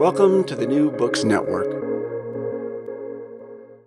[0.00, 1.68] Welcome to the New Books Network.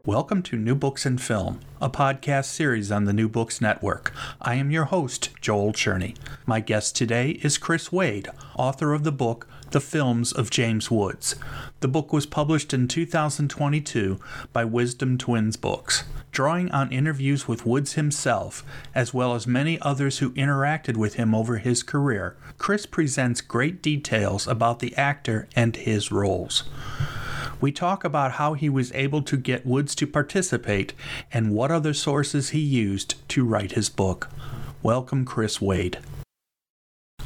[0.06, 4.14] Welcome to New Books and Film, a podcast series on the New Books Network.
[4.40, 6.16] I am your host, Joel Cherney.
[6.46, 11.36] My guest today is Chris Wade, author of the book The Films of James Woods.
[11.84, 14.18] The book was published in 2022
[14.54, 18.64] by Wisdom Twins Books drawing on interviews with Woods himself,
[18.96, 23.82] as well as many others who interacted with him over his career, Chris presents great
[23.82, 26.64] details about the actor and his roles.
[27.60, 30.94] We talk about how he was able to get Woods to participate
[31.34, 34.30] and what other sources he used to write his book.
[34.82, 36.00] Welcome, Chris Wade.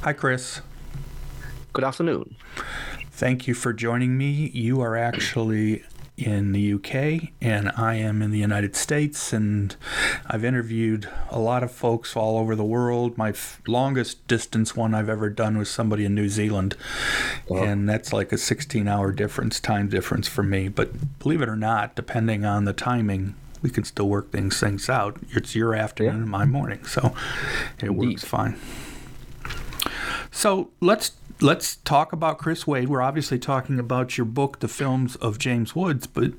[0.02, 0.62] Hi, Chris.
[1.74, 2.36] Good afternoon.
[3.18, 4.52] Thank you for joining me.
[4.54, 5.84] You are actually
[6.18, 9.76] in the UK and I am in the United States and
[10.28, 13.18] I've interviewed a lot of folks all over the world.
[13.18, 16.78] My f- longest distance one I've ever done was somebody in New Zealand
[17.50, 21.56] and that's like a 16 hour difference time difference for me, but believe it or
[21.56, 23.34] not, depending on the timing
[23.64, 25.18] we can still work things things out.
[25.32, 26.22] It's your afternoon yeah.
[26.22, 27.16] and my morning, so
[27.80, 28.10] it Indeed.
[28.10, 28.60] works fine.
[30.30, 32.90] So let's let's talk about Chris Wade.
[32.90, 36.32] We're obviously talking about your book, The Films of James Woods, but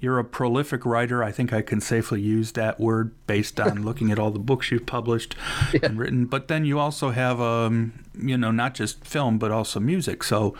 [0.00, 1.22] you're a prolific writer.
[1.22, 4.70] I think I can safely use that word based on looking at all the books
[4.70, 5.36] you've published
[5.72, 5.80] yeah.
[5.82, 6.26] and written.
[6.26, 10.22] But then you also have, um, you know, not just film, but also music.
[10.24, 10.54] So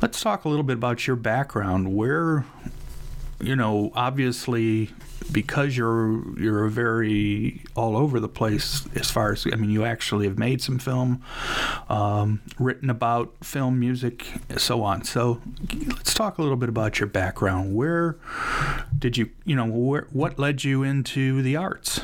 [0.00, 1.94] let's talk a little bit about your background.
[1.94, 2.46] Where,
[3.40, 4.90] you know, obviously
[5.30, 10.26] because you're you're very all over the place as far as I mean you actually
[10.26, 11.22] have made some film,
[11.88, 15.04] um, written about film, music, so on.
[15.04, 15.40] So
[15.86, 17.74] let's talk a little bit about your background.
[17.74, 18.18] Where
[18.98, 22.00] did you you know where what led you into the arts?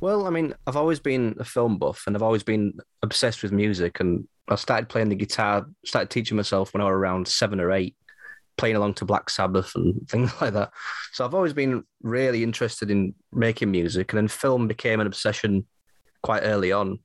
[0.00, 3.52] Well, I mean, I've always been a film buff, and I've always been obsessed with
[3.52, 4.00] music.
[4.00, 7.72] And I started playing the guitar, started teaching myself when I was around seven or
[7.72, 7.96] eight
[8.56, 10.72] playing along to Black Sabbath and things like that.
[11.12, 15.66] So I've always been really interested in making music, and then film became an obsession
[16.22, 16.98] quite early on.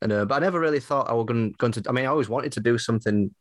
[0.00, 1.82] And uh, but I never really thought I was going, going to.
[1.88, 3.34] I mean, I always wanted to do something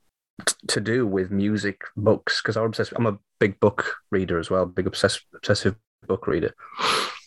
[0.45, 2.93] t- to do with music books because I'm obsessed.
[2.95, 5.75] I'm a big book reader as well, big obsessive obsessive
[6.07, 6.53] book reader.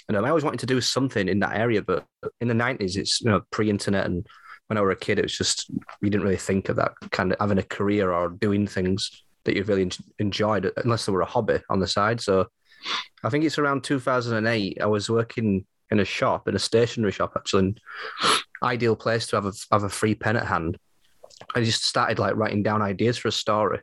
[0.09, 2.05] And um, I always wanted to do something in that area, but
[2.41, 4.27] in the '90s, it's you know pre-internet and
[4.69, 5.69] when I was a kid, it was just
[6.01, 9.57] you didn't really think of that kind of having a career or doing things that
[9.57, 12.21] you've really enjoyed, unless there were a hobby on the side.
[12.21, 12.47] So
[13.23, 14.79] I think it's around 2008.
[14.81, 17.69] I was working in a shop, in a stationery shop, actually.
[17.69, 17.77] An
[18.63, 20.79] ideal place to have a, have a free pen at hand.
[21.55, 23.81] I just started like writing down ideas for a story.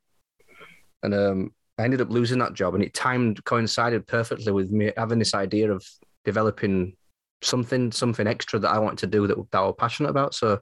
[1.04, 4.92] And um, I ended up losing that job, and it timed coincided perfectly with me
[4.98, 5.86] having this idea of
[6.26, 6.96] developing
[7.42, 10.36] something, something extra that I wanted to do that, that I was passionate about.
[10.36, 10.60] So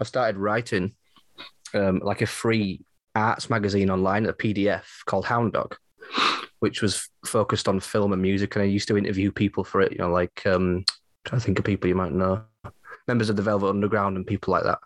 [0.00, 0.94] I started writing
[1.74, 2.80] um, like a free
[3.14, 5.76] arts magazine online, a PDF called Hound Dog,
[6.60, 8.54] which was focused on film and music.
[8.54, 10.84] And I used to interview people for it, you know, like um,
[11.26, 12.42] to think of people you might know,
[13.06, 14.78] members of the Velvet Underground and people like that,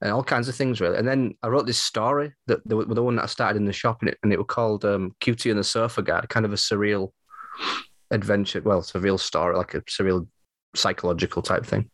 [0.00, 0.98] and all kinds of things really.
[0.98, 3.72] And then I wrote this story that the, the one that I started in the
[3.72, 6.56] shop, and it, and it was called um, Cutey and the Sofaguard, kind of a
[6.56, 7.12] surreal
[8.10, 8.62] adventure.
[8.62, 10.26] Well, it's a real story, like a surreal
[10.74, 11.90] psychological type thing.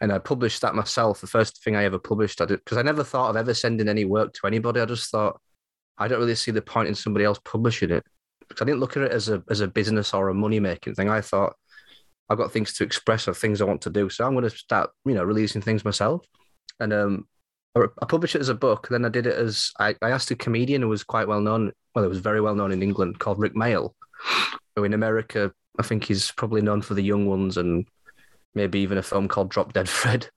[0.00, 1.20] And I published that myself.
[1.20, 3.88] The first thing I ever published, I did because I never thought of ever sending
[3.88, 4.80] any work to anybody.
[4.80, 5.40] I just thought
[5.98, 8.04] I don't really see the point in somebody else publishing it
[8.48, 10.94] because I didn't look at it as a as a business or a money making
[10.94, 11.08] thing.
[11.08, 11.56] I thought
[12.28, 14.50] I've got things to express or things I want to do, so I'm going to
[14.50, 16.24] start you know releasing things myself.
[16.78, 17.26] And um,
[17.76, 18.88] I published it as a book.
[18.88, 21.72] Then I did it as I, I asked a comedian who was quite well known.
[21.94, 23.94] Well, it was very well known in England called Rik Mayall,
[24.76, 27.86] who in America I think he's probably known for the young ones and
[28.54, 30.28] maybe even a film called Drop Dead Fred.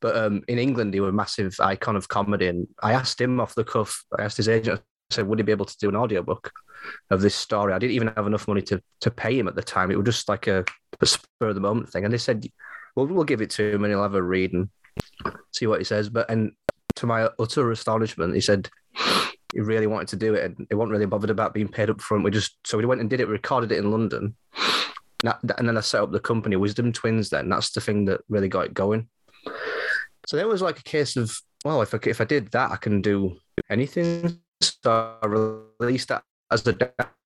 [0.00, 2.48] But um, in England, he was a massive icon of comedy.
[2.48, 4.80] And I asked him off the cuff, I asked his agent,
[5.10, 6.52] I said, would he be able to do an audiobook
[7.10, 7.72] of this story?
[7.72, 9.90] I didn't even have enough money to, to pay him at the time.
[9.90, 10.64] It was just like a,
[11.00, 12.04] a spur of the moment thing.
[12.04, 12.46] And they said,
[12.94, 14.68] well, we'll give it to him and he'll have a read and
[15.52, 16.08] see what he says.
[16.08, 16.52] But, and
[16.96, 18.68] to my utter astonishment, he said,
[19.52, 22.00] he really wanted to do it and he wasn't really bothered about being paid up
[22.00, 22.24] front.
[22.24, 24.34] We just, so we went and did it, we recorded it in London
[25.24, 27.30] and then I set up the company Wisdom Twins.
[27.30, 29.08] Then that's the thing that really got it going.
[30.26, 32.76] So there was like a case of well, if I if I did that, I
[32.76, 33.36] can do
[33.70, 34.40] anything.
[34.62, 36.72] So I released that as a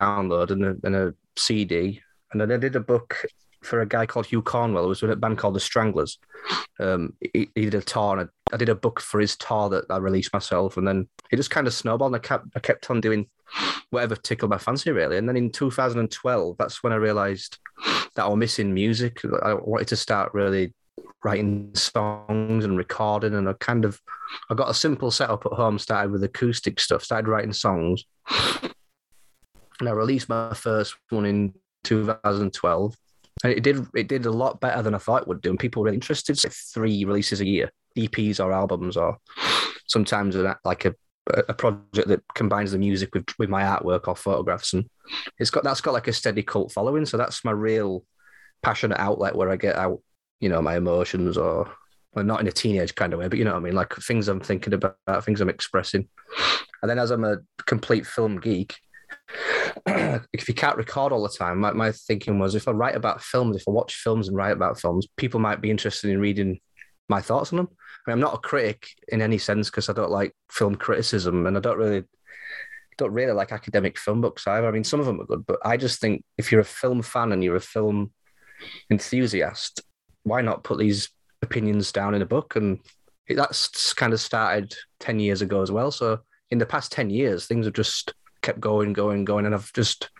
[0.00, 2.00] download and a, and a CD,
[2.32, 3.24] and then I did a book
[3.62, 4.84] for a guy called Hugh Cornwell.
[4.84, 6.18] It was with a band called the Stranglers.
[6.78, 9.68] Um, he, he, did a tour, and I, I, did a book for his tour
[9.70, 12.14] that I released myself, and then it just kind of snowballed.
[12.14, 13.28] And I kept I kept on doing
[13.90, 15.18] whatever tickled my fancy really.
[15.18, 17.58] And then in 2012, that's when I realised
[18.14, 19.20] that I was missing music.
[19.42, 20.72] I wanted to start really
[21.24, 24.00] writing songs and recording, and I kind of
[24.48, 25.78] I got a simple setup at home.
[25.78, 27.04] Started with acoustic stuff.
[27.04, 28.04] Started writing songs,
[29.80, 31.54] and I released my first one in
[31.84, 32.96] 2012.
[33.42, 35.58] And it did it did a lot better than I thought it would do, and
[35.58, 36.38] people were really interested.
[36.38, 39.18] So three releases a year, EPs or albums, or
[39.86, 40.94] sometimes like a
[41.48, 44.88] a project that combines the music with with my artwork or photographs, and
[45.38, 47.06] it's got that's got like a steady cult following.
[47.06, 48.04] So that's my real
[48.62, 50.00] passionate outlet where I get out,
[50.40, 51.70] you know, my emotions or
[52.12, 53.94] well, not in a teenage kind of way, but you know what I mean, like
[53.96, 56.08] things I'm thinking about, things I'm expressing.
[56.82, 58.76] And then as I'm a complete film geek,
[60.32, 63.22] if you can't record all the time, my, my thinking was if I write about
[63.22, 66.60] films, if I watch films and write about films, people might be interested in reading
[67.08, 67.68] my thoughts on them.
[68.06, 71.56] I I'm not a critic in any sense because I don't like film criticism and
[71.56, 72.04] I don't really
[72.96, 74.68] don't really like academic film books either.
[74.68, 77.02] I mean, some of them are good, but I just think if you're a film
[77.02, 78.12] fan and you're a film
[78.90, 79.82] enthusiast,
[80.22, 81.08] why not put these
[81.42, 82.56] opinions down in a book?
[82.56, 82.78] And
[83.28, 85.90] that's kind of started 10 years ago as well.
[85.90, 86.20] So
[86.50, 88.12] in the past 10 years, things have just
[88.42, 89.46] kept going, going, going.
[89.46, 90.10] And I've just,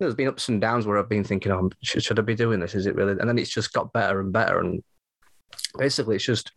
[0.00, 2.60] there's been ups and downs where I've been thinking, oh, should, should I be doing
[2.60, 2.74] this?
[2.74, 3.12] Is it really?
[3.12, 4.60] And then it's just got better and better.
[4.60, 4.82] And
[5.78, 6.52] basically, it's just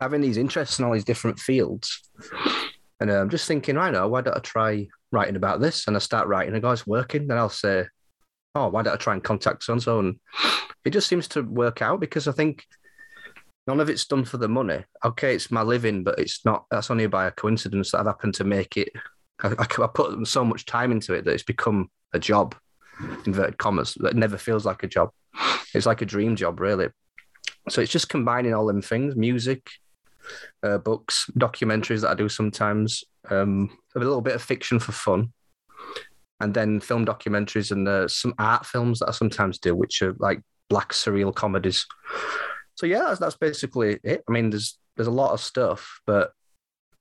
[0.00, 2.08] having these interests in all these different fields.
[3.00, 5.86] And I'm um, just thinking, right now, why don't I try writing about this?
[5.86, 7.26] And I start writing, and guy's working.
[7.26, 7.86] Then I'll say,
[8.54, 9.98] oh, why don't I try and contact so and so?
[9.98, 10.16] And
[10.84, 12.66] it just seems to work out because I think
[13.66, 14.84] none of it's done for the money.
[15.04, 16.66] Okay, it's my living, but it's not.
[16.70, 18.90] That's only by a coincidence that I've happened to make it.
[19.42, 22.54] I, I, I put so much time into it that it's become a job,
[23.26, 25.10] inverted commas, that never feels like a job.
[25.74, 26.88] It's like a dream job, really.
[27.68, 29.70] So it's just combining all them things: music,
[30.62, 35.32] uh, books, documentaries that I do sometimes, um, a little bit of fiction for fun,
[36.40, 40.14] and then film documentaries and uh, some art films that I sometimes do, which are
[40.18, 41.86] like black surreal comedies.
[42.74, 44.24] So yeah, that's, that's basically it.
[44.28, 46.32] I mean, there's there's a lot of stuff, but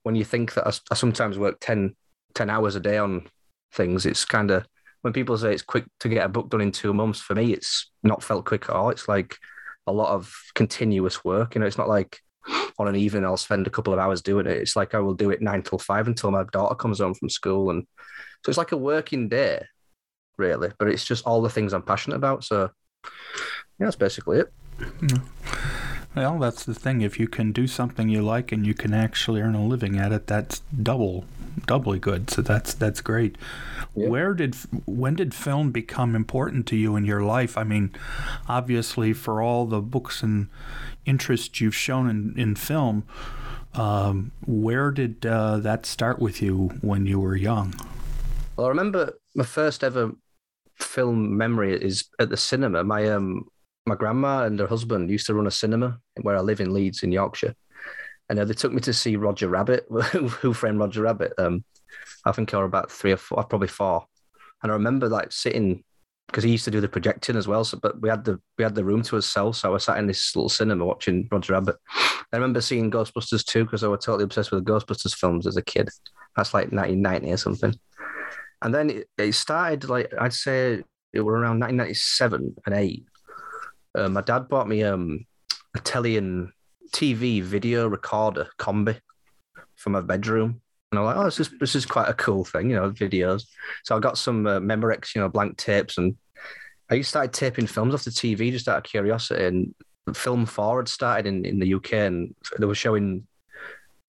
[0.03, 1.95] when you think that I, I sometimes work 10,
[2.39, 3.27] 10 hours a day on
[3.73, 4.65] things, it's kind of
[5.01, 7.19] when people say it's quick to get a book done in two months.
[7.19, 8.91] For me, it's not felt quick at all.
[8.91, 9.35] It's like
[9.85, 11.53] a lot of continuous work.
[11.53, 12.21] You know, it's not like
[12.77, 14.55] on an evening I'll spend a couple of hours doing it.
[14.55, 17.29] It's like I will do it nine till five until my daughter comes home from
[17.29, 17.85] school, and
[18.45, 19.65] so it's like a working day,
[20.37, 20.71] really.
[20.79, 22.45] But it's just all the things I'm passionate about.
[22.45, 22.69] So
[23.03, 24.53] yeah, that's basically it.
[24.79, 25.23] Mm.
[26.15, 27.01] Well, that's the thing.
[27.01, 30.13] If you can do something you like and you can actually earn a living at
[30.13, 31.25] it, that's double,
[31.65, 32.29] doubly good.
[32.29, 33.37] So that's that's great.
[33.95, 34.07] Yeah.
[34.07, 37.57] Where did when did film become important to you in your life?
[37.57, 37.91] I mean,
[38.47, 40.49] obviously, for all the books and
[41.05, 43.03] interest you've shown in in film,
[43.73, 47.73] um, where did uh, that start with you when you were young?
[48.55, 50.11] Well, I remember my first ever
[50.79, 52.83] film memory is at the cinema.
[52.83, 53.47] My um
[53.85, 57.03] my grandma and her husband used to run a cinema where I live in Leeds
[57.03, 57.55] in Yorkshire,
[58.29, 59.85] and uh, they took me to see Roger Rabbit.
[60.11, 61.33] Who Framed Roger Rabbit?
[61.37, 61.63] Um,
[62.25, 64.05] I think I was about three or four, probably four,
[64.63, 65.83] and I remember like sitting
[66.27, 67.63] because he used to do the projecting as well.
[67.63, 69.97] So, but we had the we had the room to ourselves, so I was sat
[69.97, 71.75] in this little cinema watching Roger Rabbit.
[72.31, 75.57] I remember seeing Ghostbusters too because I was totally obsessed with the Ghostbusters films as
[75.57, 75.89] a kid.
[76.35, 77.73] That's like 1990 or something.
[78.61, 80.83] And then it, it started like I'd say
[81.13, 83.03] it were around 1997 and eight
[83.95, 85.25] uh, my dad bought me um,
[85.73, 86.51] and
[86.91, 88.99] TV video recorder combi
[89.75, 90.61] for my bedroom.
[90.91, 93.43] And I'm like, oh, this is this is quite a cool thing, you know, videos.
[93.83, 96.15] So I got some uh, Memorex, you know, blank tapes, and
[96.89, 99.45] I just started taping films off the TV just out of curiosity.
[99.45, 99.75] And
[100.15, 103.27] Film Four had started in, in the UK, and they were showing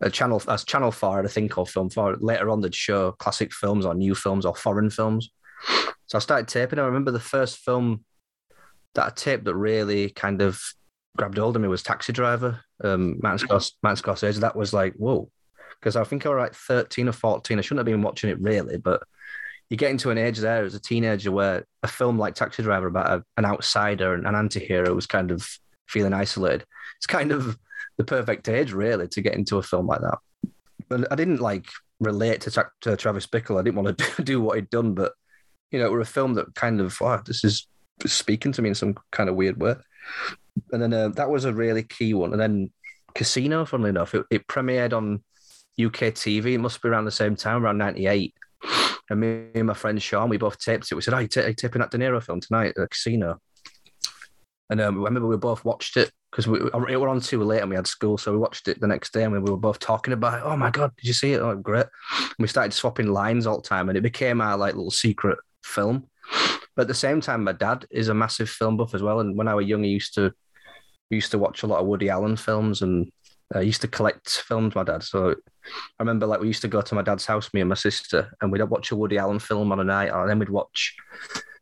[0.00, 2.16] a channel as Channel Four had a thing called Film Four.
[2.16, 5.30] Later on, they'd show classic films or new films or foreign films.
[6.06, 6.78] So I started taping.
[6.78, 8.04] I remember the first film
[8.94, 10.60] that I taped that really kind of
[11.16, 14.40] grabbed hold of me was Taxi Driver, um, Martin, Scors- Martin Scorsese.
[14.40, 15.30] That was like, whoa.
[15.78, 17.58] Because I think I was like 13 or 14.
[17.58, 19.02] I shouldn't have been watching it really, but
[19.70, 22.88] you get into an age there as a teenager where a film like Taxi Driver
[22.88, 25.48] about a, an outsider and an anti hero was kind of
[25.86, 26.64] feeling isolated.
[26.98, 27.56] It's kind of
[27.96, 30.18] the perfect age, really, to get into a film like that.
[30.88, 31.66] But I didn't like
[32.00, 33.58] relate to, to Travis Bickle.
[33.58, 35.12] I didn't want to do what he'd done, but
[35.70, 37.68] you know, it were a film that kind of, wow, this is
[38.06, 39.76] speaking to me in some kind of weird way.
[40.72, 42.32] And then uh, that was a really key one.
[42.32, 42.72] And then
[43.14, 45.22] Casino, funnily enough, it, it premiered on
[45.80, 46.54] UK TV.
[46.54, 48.34] It must be around the same time, around 98.
[49.08, 50.94] And me and my friend Sean, we both taped it.
[50.94, 53.40] We said, Oh, you t- taping that De Niro film tonight at Casino.
[54.70, 57.60] And um, I remember we both watched it because we, it were on too late
[57.60, 58.16] and we had school.
[58.16, 60.44] So we watched it the next day and we were both talking about it.
[60.44, 61.40] Oh my God, did you see it?
[61.40, 61.86] Oh, great.
[62.20, 65.38] And we started swapping lines all the time and it became our like little secret
[65.64, 66.08] film.
[66.76, 69.18] But at the same time, my dad is a massive film buff as well.
[69.18, 70.32] And when I was young, he used to
[71.16, 73.10] used to watch a lot of Woody Allen films and
[73.52, 75.02] I uh, used to collect films, my dad.
[75.02, 77.74] So I remember like we used to go to my dad's house, me and my
[77.74, 80.94] sister, and we'd watch a Woody Allen film on a night, and then we'd watch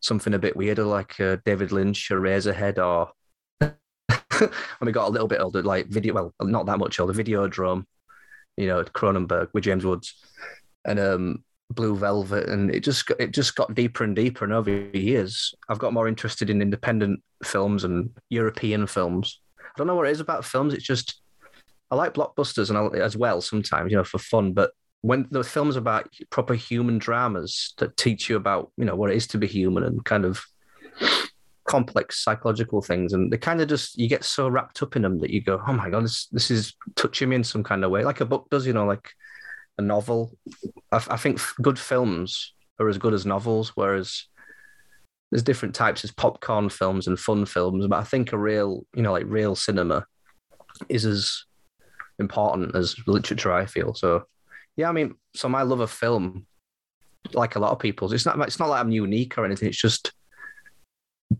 [0.00, 3.10] something a bit weirder like uh, David Lynch or Eraserhead or
[4.38, 4.50] when
[4.86, 7.84] we got a little bit older, like video, well, not that much older, Videodrome,
[8.56, 10.14] you know, Cronenberg with James Woods,
[10.84, 14.44] and um, Blue Velvet, and it just it just got deeper and deeper.
[14.44, 19.40] And over the years, I've got more interested in independent films and European films.
[19.60, 20.72] I don't know what it is about films.
[20.74, 21.20] It's just
[21.90, 24.52] I like blockbusters and I, as well sometimes, you know, for fun.
[24.52, 24.72] But
[25.02, 29.16] when the films about proper human dramas that teach you about, you know, what it
[29.16, 30.44] is to be human and kind of
[31.68, 35.18] complex psychological things, and they kind of just you get so wrapped up in them
[35.18, 37.90] that you go, oh my god, this this is touching me in some kind of
[37.90, 39.12] way, like a book does, you know, like
[39.78, 40.36] a novel.
[40.92, 44.26] I, I think good films are as good as novels, whereas
[45.30, 46.02] there's different types.
[46.02, 49.54] There's popcorn films and fun films, but I think a real, you know, like real
[49.54, 50.06] cinema
[50.88, 51.44] is as
[52.18, 53.52] important as literature.
[53.52, 54.24] I feel so.
[54.76, 56.46] Yeah, I mean, so my love of film,
[57.32, 58.38] like a lot of people's, it's not.
[58.40, 59.68] It's not like I'm unique or anything.
[59.68, 60.12] It's just,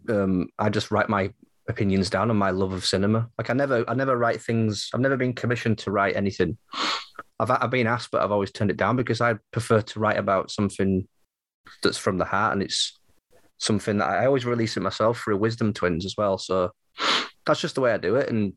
[0.08, 1.30] um, I just write my
[1.68, 3.28] opinions down on my love of cinema.
[3.38, 4.90] Like I never, I never write things.
[4.92, 6.58] I've never been commissioned to write anything.
[7.40, 10.18] I've I've been asked, but I've always turned it down because I prefer to write
[10.18, 11.06] about something
[11.82, 12.98] that's from the heart and it's
[13.58, 16.38] something that I always release it myself through Wisdom Twins as well.
[16.38, 16.70] So
[17.44, 18.28] that's just the way I do it.
[18.30, 18.54] And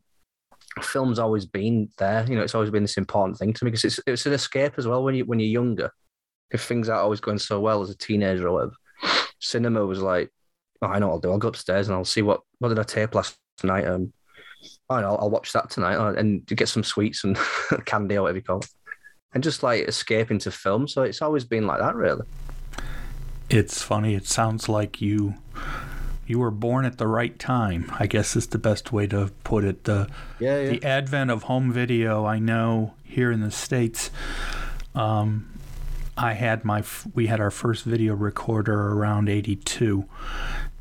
[0.80, 2.24] film's always been there.
[2.28, 4.74] You know, it's always been this important thing to me because it's it's an escape
[4.78, 5.90] as well when you when you're younger.
[6.50, 8.76] If things aren't always going so well as a teenager or whatever,
[9.40, 10.30] cinema was like,
[10.82, 11.30] oh, I know I'll do.
[11.30, 13.86] I'll go upstairs and I'll see what what did I tape last night.
[13.86, 14.12] Um,
[14.90, 17.38] oh, I'll, I'll watch that tonight uh, and get some sweets and
[17.84, 18.68] candy or whatever you call it,
[19.34, 20.88] and just like escape into film.
[20.88, 22.26] So it's always been like that, really.
[23.50, 24.14] It's funny.
[24.14, 25.34] It sounds like you
[26.26, 27.92] you were born at the right time.
[27.98, 29.84] I guess is the best way to put it.
[29.84, 30.70] The yeah, yeah.
[30.70, 32.24] the advent of home video.
[32.24, 34.10] I know here in the states.
[34.94, 35.48] Um,
[36.16, 36.82] I had my
[37.14, 40.04] we had our first video recorder around 82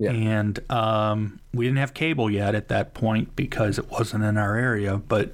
[0.02, 0.12] yeah.
[0.12, 4.56] and um, we didn't have cable yet at that point because it wasn't in our
[4.56, 5.32] area but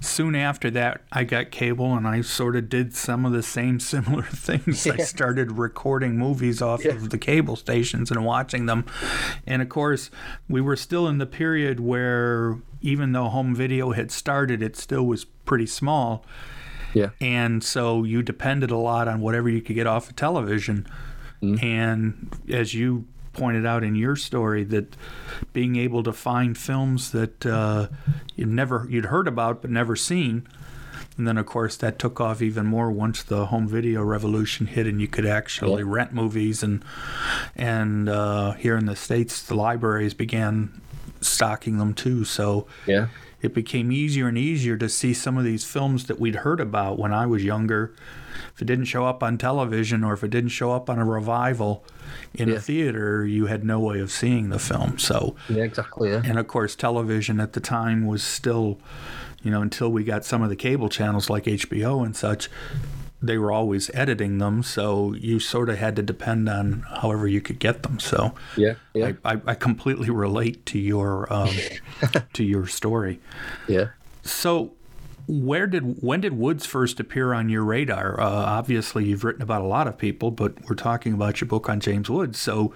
[0.00, 3.78] soon after that I got cable and I sort of did some of the same
[3.94, 4.94] similar things yeah.
[4.94, 6.92] I started recording movies off yeah.
[6.92, 8.84] of the cable stations and watching them
[9.46, 10.10] and of course
[10.48, 15.04] we were still in the period where even though home video had started it still
[15.06, 16.24] was pretty small
[16.94, 17.10] yeah.
[17.20, 20.86] And so you depended a lot on whatever you could get off of television.
[21.42, 21.64] Mm-hmm.
[21.64, 24.96] And as you pointed out in your story, that
[25.52, 27.88] being able to find films that uh,
[28.36, 30.46] you never you'd heard about but never seen.
[31.16, 34.86] And then, of course, that took off even more once the home video revolution hit,
[34.86, 35.88] and you could actually yeah.
[35.88, 36.62] rent movies.
[36.62, 36.84] And
[37.54, 40.80] and uh, here in the states, the libraries began
[41.20, 42.24] stocking them too.
[42.24, 43.08] So yeah,
[43.44, 46.98] it became easier and easier to see some of these films that we'd heard about
[46.98, 47.94] when I was younger.
[48.54, 51.04] If it didn't show up on television or if it didn't show up on a
[51.04, 51.84] revival
[52.32, 52.54] in yeah.
[52.54, 54.98] a theater, you had no way of seeing the film.
[54.98, 56.10] So yeah, exactly.
[56.10, 56.22] Yeah.
[56.24, 58.78] And of course, television at the time was still,
[59.42, 62.48] you know, until we got some of the cable channels like HBO and such,
[63.26, 67.40] they were always editing them, so you sort of had to depend on however you
[67.40, 67.98] could get them.
[67.98, 69.12] So yeah, yeah.
[69.24, 71.50] I, I, I completely relate to your um,
[72.32, 73.20] to your story.
[73.68, 73.88] Yeah.
[74.22, 74.72] So
[75.26, 78.20] where did when did Woods first appear on your radar?
[78.20, 81.68] Uh, obviously, you've written about a lot of people, but we're talking about your book
[81.68, 82.38] on James Woods.
[82.38, 82.74] So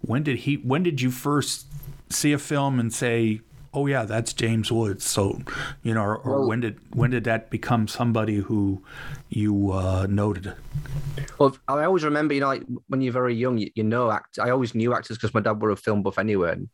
[0.00, 0.54] when did he?
[0.56, 1.66] When did you first
[2.10, 3.40] see a film and say,
[3.72, 5.04] "Oh yeah, that's James Woods"?
[5.04, 5.40] So
[5.82, 8.82] you know, or, or Well- when did when did that become somebody who
[9.28, 10.54] you uh, noted?
[11.38, 14.38] Well, I always remember, you know, like when you're very young, you, you know, act.
[14.38, 16.68] I always knew actors because my dad were a film buff anyway, and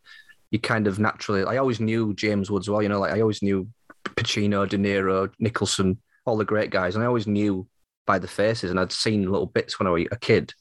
[0.50, 1.44] you kind of naturally.
[1.44, 2.82] I always knew James Woods well.
[2.82, 3.68] You know, like I always knew
[4.04, 7.66] Pacino, De Niro, Nicholson, all the great guys, and I always knew
[8.06, 10.52] by the faces, and I'd seen little bits when I was a kid.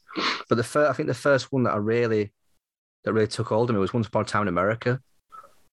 [0.50, 2.32] But the first, I think the first one that I really
[3.04, 5.00] that really took hold of me was Once Upon a Time in America.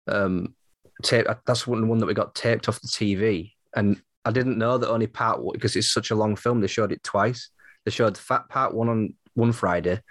[0.09, 0.55] Um,
[1.03, 4.77] tape, that's one one that we got taped off the TV, and I didn't know
[4.77, 6.61] that only part because it's such a long film.
[6.61, 7.49] They showed it twice.
[7.85, 10.01] They showed fat part one on one Friday,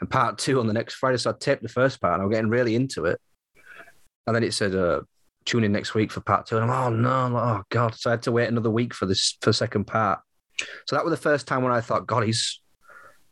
[0.00, 1.18] and part two on the next Friday.
[1.18, 3.20] So I taped the first part, and I was getting really into it.
[4.26, 5.02] And then it said, uh,
[5.44, 6.56] "Tune in next week for part two.
[6.56, 7.94] And I'm, oh no, oh god!
[7.94, 10.20] So I had to wait another week for this for second part.
[10.86, 12.60] So that was the first time when I thought, God, he's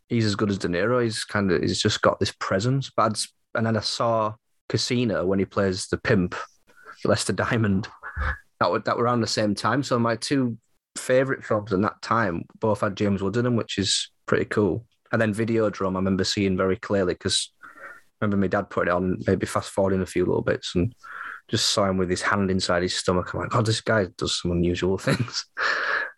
[0.07, 1.03] he's as good as De Niro.
[1.03, 2.91] He's kind of he's just got this presence.
[2.95, 3.17] But I'd,
[3.55, 4.35] and then I saw
[4.69, 6.35] Casino when he plays the pimp,
[7.03, 7.87] Lester Diamond.
[8.59, 9.83] That were that were around the same time.
[9.83, 10.57] So my two
[10.97, 14.85] favorite films in that time both had James Woods in them, which is pretty cool.
[15.11, 17.51] And then Videodrome, I remember seeing very clearly because
[18.21, 20.93] remember my dad put it on, maybe fast forwarding a few little bits, and
[21.47, 23.33] just saw him with his hand inside his stomach.
[23.33, 25.45] I'm like, God, this guy does some unusual things.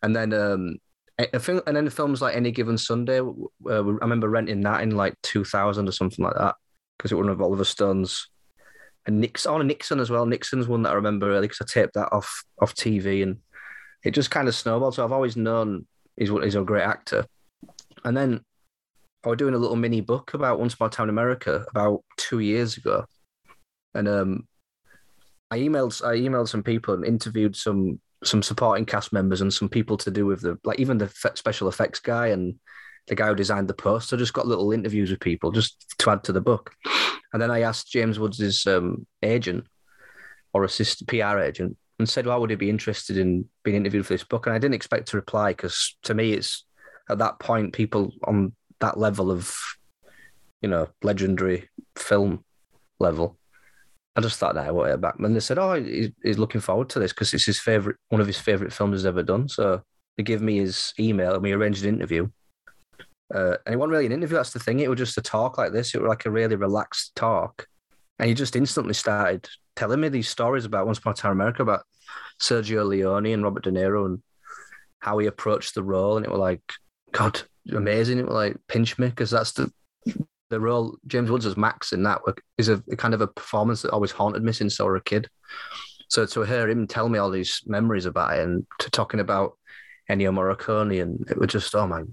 [0.03, 0.77] and then um,
[1.19, 3.31] I think, and then the films like Any Given Sunday, uh,
[3.69, 6.55] I remember renting that in like 2000 or something like that
[6.97, 8.27] because it was one of Oliver Stone's
[9.05, 10.25] and Nixon, oh, Nixon as well.
[10.25, 13.37] Nixon's one that I remember early because I taped that off off TV, and
[14.03, 14.95] it just kind of snowballed.
[14.95, 17.25] So I've always known he's he's a great actor.
[18.03, 18.41] And then
[19.23, 22.03] I was doing a little mini book about Once Upon a Time in America about
[22.17, 23.05] two years ago,
[23.93, 24.47] and um,
[25.49, 29.67] I emailed I emailed some people and interviewed some some supporting cast members and some
[29.67, 32.55] people to do with the like even the special effects guy and
[33.07, 34.15] the guy who designed the poster.
[34.15, 36.73] Just got little interviews with people just to add to the book.
[37.33, 39.65] And then I asked James Woods' um, agent
[40.53, 44.13] or assistant PR agent and said, "Why would he be interested in being interviewed for
[44.13, 46.65] this book?" And I didn't expect to reply because to me, it's
[47.09, 49.55] at that point people on that level of
[50.61, 52.43] you know legendary film
[52.99, 53.37] level.
[54.15, 55.15] I just thought that I wanted it back.
[55.19, 58.21] And they said, "Oh, he's, he's looking forward to this because it's his favorite, one
[58.21, 59.81] of his favorite films he's ever done." So
[60.17, 62.27] they give me his email and we arranged an interview.
[63.33, 64.37] Uh, and it wasn't really an interview.
[64.37, 64.79] That's the thing.
[64.79, 65.93] It was just a talk like this.
[65.93, 67.67] It was like a really relaxed talk,
[68.19, 71.61] and he just instantly started telling me these stories about Once Upon a Time America,
[71.61, 71.83] about
[72.41, 74.21] Sergio Leone and Robert De Niro, and
[74.99, 76.17] how he approached the role.
[76.17, 76.61] And it was like,
[77.11, 77.41] God,
[77.71, 78.19] amazing.
[78.19, 79.71] It was like pinch me because that's the
[80.51, 82.21] the role James Woods as Max in that
[82.57, 85.03] is a, a kind of a performance that always haunted me since I was a
[85.03, 85.29] kid.
[86.09, 89.57] So to hear him tell me all these memories about it and to talking about
[90.09, 92.03] Ennio Morricone and it was just oh my.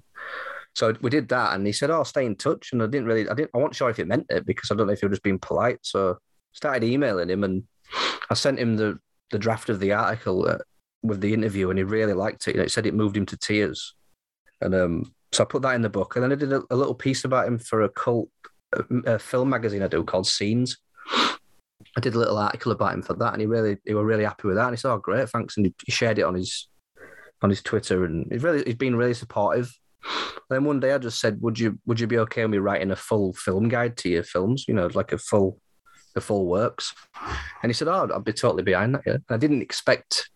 [0.79, 3.29] So we did that and he said, "Oh, stay in touch." And I didn't really,
[3.29, 5.07] I didn't, I wasn't sure if he meant it because I don't know if he
[5.07, 5.81] was just being polite.
[5.83, 6.19] So
[6.53, 7.65] started emailing him and
[8.31, 9.01] I sent him the
[9.33, 10.59] the draft of the article uh,
[11.03, 12.53] with the interview and he really liked it.
[12.53, 13.97] You know, it said it moved him to tears,
[14.61, 16.15] and um, so I put that in the book.
[16.15, 18.29] And then I did a, a little piece about him for a cult
[18.73, 20.79] a, a film magazine I do called Scenes.
[21.97, 24.23] I did a little article about him for that, and he really he were really
[24.23, 24.69] happy with that.
[24.69, 26.69] And he said, "Oh, great, thanks," and he, he shared it on his
[27.43, 29.77] on his Twitter, and he's really he's been really supportive.
[30.51, 32.91] Then one day I just said, "Would you would you be okay with me writing
[32.91, 34.65] a full film guide to your films?
[34.67, 35.61] You know, like a full
[36.15, 36.95] the full works?"
[37.63, 40.31] And he said, "Oh, I'd be totally behind that." Yeah, and I didn't expect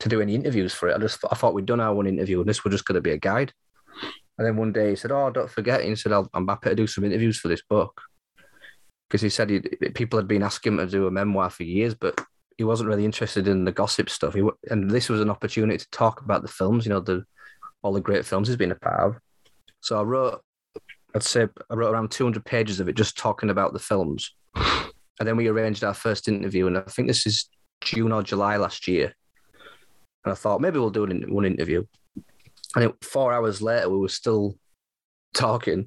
[0.00, 0.96] to do any interviews for it.
[0.96, 3.00] I just I thought we'd done our one interview, and this was just going to
[3.00, 3.52] be a guide.
[4.38, 6.86] And then one day he said, "Oh, don't forget," he said, "I'm happy to do
[6.86, 8.00] some interviews for this book."
[9.08, 9.60] Because he said he,
[9.94, 12.18] people had been asking him to do a memoir for years, but
[12.56, 14.34] he wasn't really interested in the gossip stuff.
[14.34, 17.24] He and this was an opportunity to talk about the films, you know, the
[17.82, 19.16] all the great films he's been a part of.
[19.80, 20.42] So I wrote,
[21.14, 24.34] I'd say I wrote around 200 pages of it just talking about the films.
[24.54, 27.48] And then we arranged our first interview, and I think this is
[27.82, 29.14] June or July last year.
[30.24, 31.84] And I thought maybe we'll do an, one interview.
[32.74, 34.56] And it, four hours later, we were still
[35.34, 35.86] talking.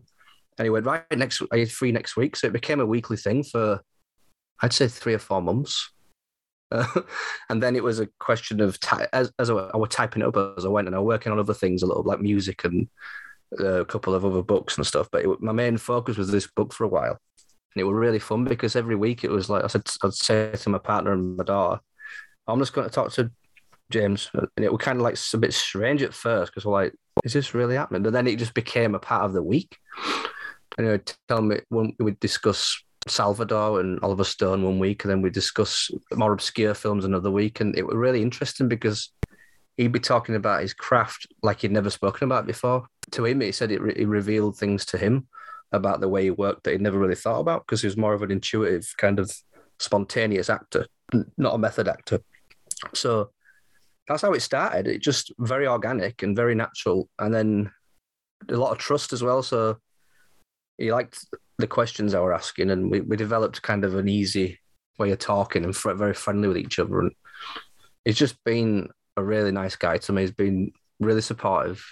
[0.58, 2.36] And he went, right, next, are you free next week?
[2.36, 3.82] So it became a weekly thing for,
[4.62, 5.92] I'd say, three or four months.
[6.72, 7.02] Uh,
[7.50, 10.28] and then it was a question of, ty- as, as I, I was typing it
[10.28, 12.64] up as I went, and I was working on other things, a little like music
[12.64, 12.88] and
[13.60, 15.10] uh, a couple of other books and stuff.
[15.12, 17.20] But it, my main focus was this book for a while.
[17.76, 20.52] And it was really fun because every week it was like, I said, I'd say
[20.54, 21.82] to my partner and my daughter,
[22.48, 23.32] I'm just going to talk to
[23.90, 26.94] James, and it was kind of like a bit strange at first because we're like,
[27.24, 28.04] is this really happening?
[28.04, 29.78] But then it just became a part of the week.
[30.78, 35.12] And he would tell me when we'd discuss Salvador and Oliver Stone one week, and
[35.12, 37.60] then we'd discuss more obscure films another week.
[37.60, 39.12] And it was really interesting because
[39.78, 42.88] he'd be talking about his craft like he'd never spoken about before.
[43.12, 45.28] To him, he said it, re- it revealed things to him
[45.72, 48.14] about the way he worked that he'd never really thought about because he was more
[48.14, 49.32] of an intuitive kind of
[49.80, 50.88] spontaneous actor,
[51.38, 52.22] not a method actor.
[52.94, 53.30] So
[54.08, 54.88] that's how it started.
[54.88, 57.72] It just very organic and very natural, and then
[58.50, 59.44] a lot of trust as well.
[59.44, 59.78] So
[60.78, 61.26] he liked
[61.58, 64.60] the questions I were asking, and we, we developed kind of an easy
[64.98, 67.00] way of talking and very friendly with each other.
[67.00, 67.12] And
[68.04, 70.22] he's just been a really nice guy to me.
[70.22, 71.84] He's been really supportive.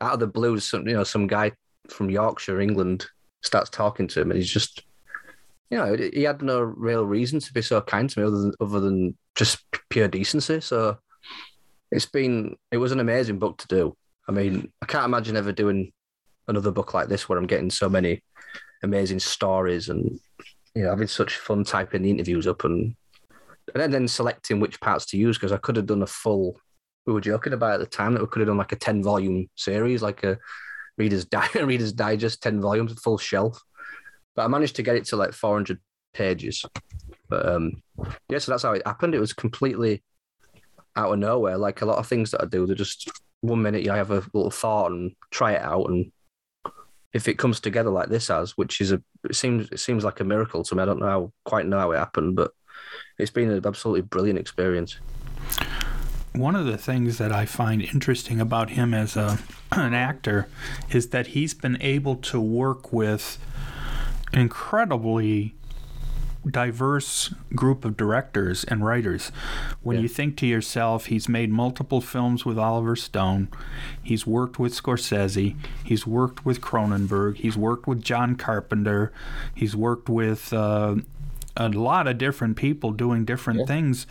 [0.00, 1.52] Out of the blue, some you know, some guy
[1.88, 3.06] from Yorkshire, England,
[3.42, 4.82] starts talking to him, and he's just,
[5.70, 8.52] you know, he had no real reason to be so kind to me other than
[8.60, 9.58] other than just
[9.90, 10.60] pure decency.
[10.60, 10.98] So
[11.90, 13.96] it's been it was an amazing book to do.
[14.28, 15.92] I mean, I can't imagine ever doing
[16.46, 18.22] another book like this where I'm getting so many
[18.82, 20.20] amazing stories and
[20.74, 22.94] you know having such fun typing the interviews up and
[23.74, 26.58] and then selecting which parts to use because I could have done a full.
[27.06, 29.02] We were joking about at the time that we could have done like a ten
[29.02, 30.38] volume series, like a
[30.96, 33.60] Reader's Di- Reader's Digest, ten volumes, full shelf.
[34.34, 35.80] But I managed to get it to like 400
[36.14, 36.64] pages.
[37.28, 37.82] But um,
[38.28, 39.14] yeah, so that's how it happened.
[39.14, 40.02] It was completely
[40.96, 41.58] out of nowhere.
[41.58, 43.10] Like a lot of things that I do, they're just
[43.40, 46.12] one minute I have a little thought and try it out, and
[47.12, 50.20] if it comes together like this has, which is a it seems it seems like
[50.20, 50.82] a miracle to me.
[50.82, 52.52] I don't know how, quite know how it happened, but
[53.18, 54.98] it's been an absolutely brilliant experience.
[56.34, 59.38] One of the things that I find interesting about him as a
[59.72, 60.48] an actor
[60.90, 63.38] is that he's been able to work with
[64.32, 65.54] incredibly
[66.50, 69.30] diverse group of directors and writers.
[69.82, 70.02] When Yeah.
[70.02, 73.48] you think to yourself, he's made multiple films with Oliver Stone,
[74.02, 79.12] he's worked with Scorsese, he's worked with Cronenberg, he's worked with John Carpenter,
[79.54, 80.96] he's worked with uh,
[81.56, 84.06] a lot of different people doing different things.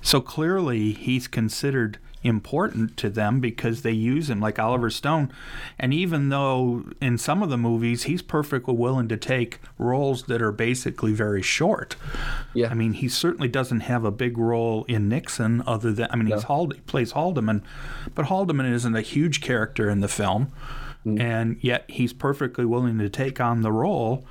[0.00, 5.32] So clearly, he's considered important to them because they use him like Oliver Stone.
[5.78, 10.40] And even though in some of the movies he's perfectly willing to take roles that
[10.40, 11.96] are basically very short.
[12.54, 12.68] Yeah.
[12.70, 16.26] I mean, he certainly doesn't have a big role in Nixon other than I mean,
[16.26, 17.62] he's Hald- he plays Haldeman,
[18.14, 20.52] but Haldeman isn't a huge character in the film.
[21.04, 21.20] Mm.
[21.20, 24.24] And yet he's perfectly willing to take on the role.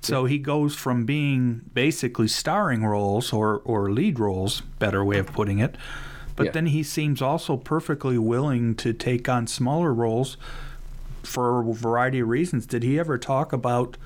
[0.00, 5.26] So he goes from being basically starring roles or, or lead roles, better way of
[5.32, 5.76] putting it,
[6.38, 6.52] but Yeah.
[6.52, 10.36] then he seems also perfectly willing to take on smaller roles
[11.24, 12.64] for a variety of reasons.
[12.64, 13.96] Did he ever talk about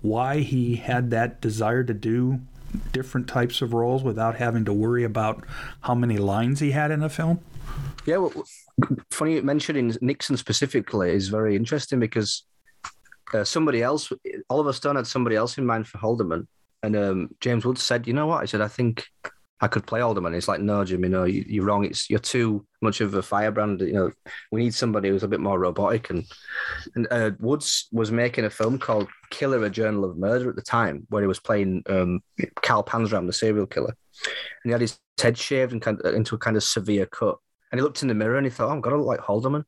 [0.00, 2.38] why he had that desire to do
[2.92, 5.42] different types of roles without having to worry about
[5.80, 7.40] how many lines he had in a film?
[8.06, 8.44] Yeah, well,
[9.10, 12.44] funny mentioning Nixon specifically is very interesting because
[13.34, 14.12] uh, somebody else,
[14.48, 16.46] Oliver Stone had somebody else in mind for Haldeman,
[16.84, 19.06] and um, James Woods said, "You know what?" I said, "I think
[19.60, 21.84] I could play Haldeman." It's like, "No, Jimmy, no, you, you're wrong.
[21.84, 23.80] It's you're too much of a firebrand.
[23.80, 24.12] You know,
[24.52, 26.24] we need somebody who's a bit more robotic." And
[26.94, 30.62] and uh, Woods was making a film called Killer: A Journal of Murder at the
[30.62, 32.20] time, where he was playing um,
[32.62, 33.94] Carl Panzram, the serial killer,
[34.24, 37.36] and he had his head shaved and kind of, into a kind of severe cut.
[37.70, 39.64] And he looked in the mirror and he thought, oh, I'm to look like Haldeman.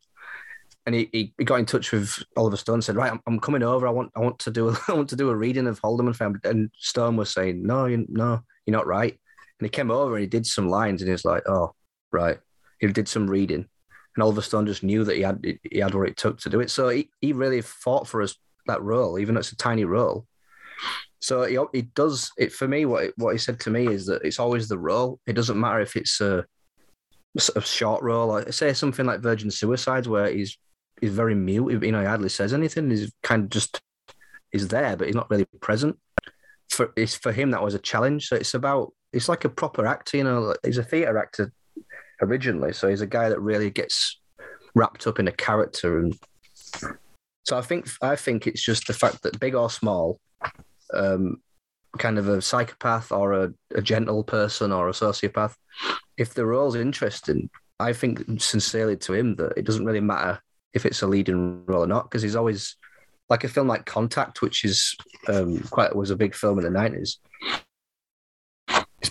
[0.87, 3.39] And he, he, he got in touch with Oliver Stone and said, right, I'm, I'm
[3.39, 3.87] coming over.
[3.87, 6.41] I want I want to do a, I want to do a reading of Haldeman.
[6.45, 9.20] And Stone was saying, no, you, no, you're not right.
[9.61, 11.75] And he came over and he did some lines and he was like, oh,
[12.11, 12.39] right.
[12.79, 13.67] He did some reading.
[14.17, 16.61] And Oliver Stone just knew that he had he had what it took to do
[16.61, 16.71] it.
[16.71, 18.35] So he, he really fought for us
[18.67, 20.27] that role, even though it's a tiny role.
[21.21, 22.87] So he, he does it for me.
[22.87, 25.21] What what he said to me is that it's always the role.
[25.27, 26.47] It doesn't matter if it's a,
[27.55, 30.57] a short role, like say something like Virgin Suicides, where he's
[31.01, 31.85] he's very mute.
[31.85, 32.91] You know, he hardly says anything.
[32.91, 33.81] He's kind of just
[34.53, 35.99] is there, but he's not really present.
[36.71, 38.29] For it's for him that was a challenge.
[38.29, 40.17] So it's about it's like a proper actor.
[40.17, 41.53] You know, he's a theatre actor
[42.21, 44.19] originally, so he's a guy that really gets
[44.75, 46.17] wrapped up in a character and.
[47.45, 50.21] So I think I think it's just the fact that big or small,
[50.93, 51.41] um,
[51.99, 55.55] kind of a psychopath or a, a gentle person or a sociopath,
[56.17, 60.41] if the role's interesting, I think sincerely to him that it doesn't really matter
[60.75, 62.77] if it's a leading role or not because he's always
[63.29, 64.95] like a film like Contact, which is
[65.29, 67.19] um, quite was a big film in the nineties.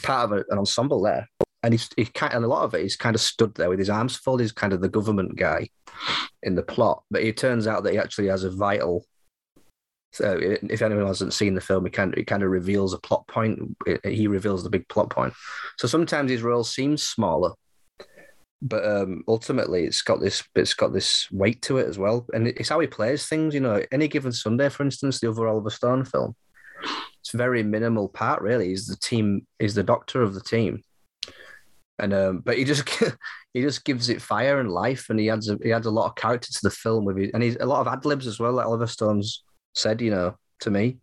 [0.01, 1.27] Part of a, an ensemble there,
[1.63, 3.79] and he's he kind and a lot of it he's kind of stood there with
[3.79, 4.43] his arms folded.
[4.43, 5.69] He's kind of the government guy
[6.43, 9.05] in the plot, but it turns out that he actually has a vital.
[10.11, 12.99] So if anyone hasn't seen the film, it kind of, it kind of reveals a
[12.99, 13.59] plot point.
[14.03, 15.33] He reveals the big plot point.
[15.77, 17.51] So sometimes his role seems smaller,
[18.61, 22.47] but um, ultimately it's got this it's got this weight to it as well, and
[22.47, 23.53] it's how he plays things.
[23.53, 26.35] You know, any given Sunday, for instance, the other Oliver Stone film,
[27.29, 28.69] it's very minimal part really.
[28.69, 30.81] He's the team, he's the doctor of the team,
[31.99, 32.89] and um, but he just
[33.53, 36.07] he just gives it fire and life, and he adds a, he adds a lot
[36.07, 38.39] of character to the film with it, and he's a lot of ad libs as
[38.39, 38.53] well.
[38.53, 39.43] Like Oliver Stone's
[39.75, 40.97] said, you know, to me,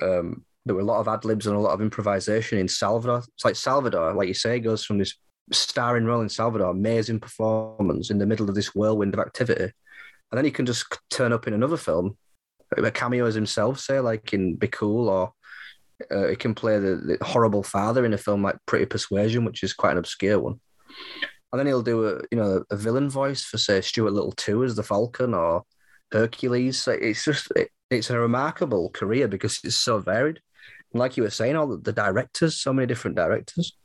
[0.00, 3.24] um, there were a lot of ad libs and a lot of improvisation in Salvador.
[3.34, 5.16] It's like Salvador, like you say, goes from this
[5.50, 10.38] starring role in Salvador, amazing performance in the middle of this whirlwind of activity, and
[10.38, 12.16] then he can just turn up in another film,
[12.76, 15.32] a cameo as himself, say like in Be Cool, or
[16.10, 19.62] uh, he can play the, the horrible father in a film like Pretty Persuasion, which
[19.62, 20.60] is quite an obscure one.
[21.52, 24.62] And then he'll do a you know a villain voice for say Stuart Little two
[24.64, 25.64] as the Falcon or
[26.12, 26.80] Hercules.
[26.80, 30.40] So it's just it, it's a remarkable career because it's so varied.
[30.92, 33.76] And like you were saying, all the, the directors, so many different directors.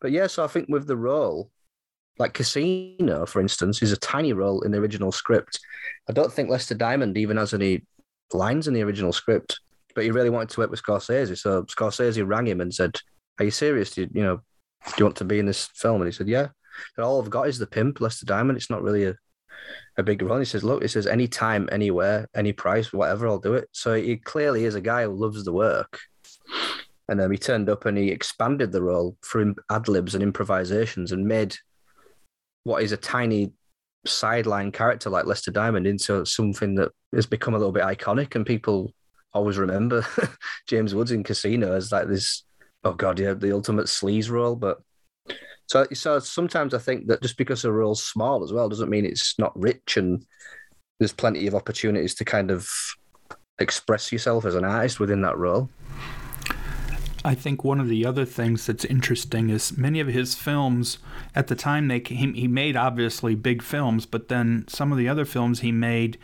[0.00, 1.50] But yeah, so I think with the role,
[2.18, 5.60] like Casino, for instance, is a tiny role in the original script.
[6.08, 7.84] I don't think Lester Diamond even has any
[8.32, 9.60] lines in the original script,
[9.94, 11.38] but he really wanted to work with Scorsese.
[11.38, 12.98] So Scorsese rang him and said,
[13.38, 13.94] "Are you serious?
[13.94, 14.36] Do you, you know,
[14.86, 16.48] do you want to be in this film?" And he said, "Yeah."
[16.96, 18.56] And all I've got is the pimp, Lester Diamond.
[18.56, 19.14] It's not really a
[19.96, 20.38] a big role.
[20.38, 23.94] He says, "Look, he says any time, anywhere, any price, whatever, I'll do it." So
[23.94, 26.00] he clearly is a guy who loves the work.
[27.08, 31.12] And um, he turned up and he expanded the role through ad libs and improvisations
[31.12, 31.56] and made
[32.64, 33.52] what is a tiny
[34.06, 38.46] sideline character like Lester Diamond into something that has become a little bit iconic and
[38.46, 38.92] people
[39.34, 40.06] always remember
[40.66, 42.44] James Woods in Casino as like this
[42.84, 44.80] oh god yeah the ultimate sleaze role but
[45.66, 49.06] so so sometimes I think that just because a role's small as well doesn't mean
[49.06, 50.24] it's not rich and
[50.98, 52.68] there's plenty of opportunities to kind of
[53.58, 55.68] express yourself as an artist within that role.
[57.24, 60.98] I think one of the other things that's interesting is many of his films
[61.34, 65.08] at the time they he, he made obviously big films, but then some of the
[65.08, 66.18] other films he made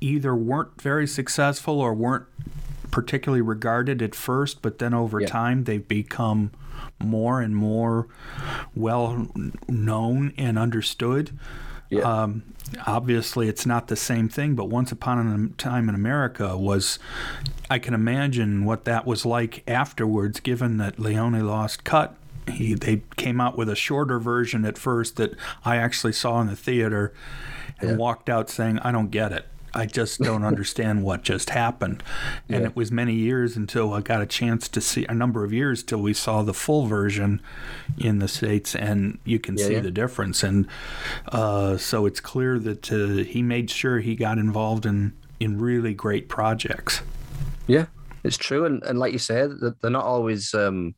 [0.00, 2.26] either weren't very successful or weren't
[2.90, 5.26] particularly regarded at first, but then over yeah.
[5.26, 6.50] time they've become
[7.02, 8.06] more and more
[8.74, 9.28] well
[9.68, 11.36] known and understood.
[11.96, 12.22] Yeah.
[12.22, 12.42] Um,
[12.86, 16.98] obviously, it's not the same thing, but Once Upon a Time in America was.
[17.70, 22.14] I can imagine what that was like afterwards, given that Leone lost cut.
[22.46, 26.46] He, they came out with a shorter version at first that I actually saw in
[26.48, 27.14] the theater
[27.80, 27.96] and yeah.
[27.96, 29.46] walked out saying, I don't get it.
[29.74, 32.02] I just don't understand what just happened.
[32.48, 32.68] And yeah.
[32.68, 35.82] it was many years until I got a chance to see a number of years
[35.82, 37.42] till we saw the full version
[37.98, 39.80] in the states, and you can yeah, see yeah.
[39.80, 40.42] the difference.
[40.42, 40.66] And
[41.28, 45.94] uh, so it's clear that uh, he made sure he got involved in in really
[45.94, 47.02] great projects.
[47.66, 47.86] Yeah,
[48.22, 50.94] it's true, and and like you said, they're not always um,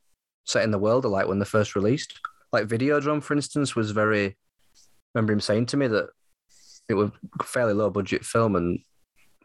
[0.55, 2.21] in the world alight when they're first released.
[2.53, 4.37] Like Videodrome, for instance, was very.
[5.15, 6.11] remember him saying to me that
[6.89, 8.79] it was a fairly low budget film, and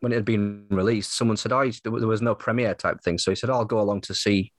[0.02, 3.32] when it had been released, someone said, "Oh, there was no premiere type thing." So
[3.32, 4.52] he said, oh, "I'll go along to see."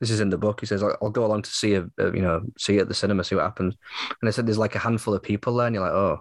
[0.00, 0.60] This is in the book.
[0.60, 2.94] He says, "I'll go along to see a, a you know see it at the
[2.94, 3.74] cinema, see what happens."
[4.20, 6.20] And they said, "There's like a handful of people there," and you're like, "Oh,"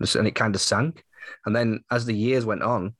[0.00, 1.04] and it kind of sank.
[1.46, 2.94] And then as the years went on,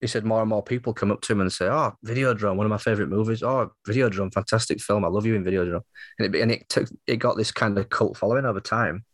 [0.00, 2.66] he said more and more people come up to him and say, "Oh, Videodrome, one
[2.66, 3.42] of my favorite movies.
[3.42, 5.04] Oh, Videodrome, fantastic film.
[5.04, 5.82] I love you in Videodrome."
[6.18, 9.04] And it and it took it got this kind of cult following over time.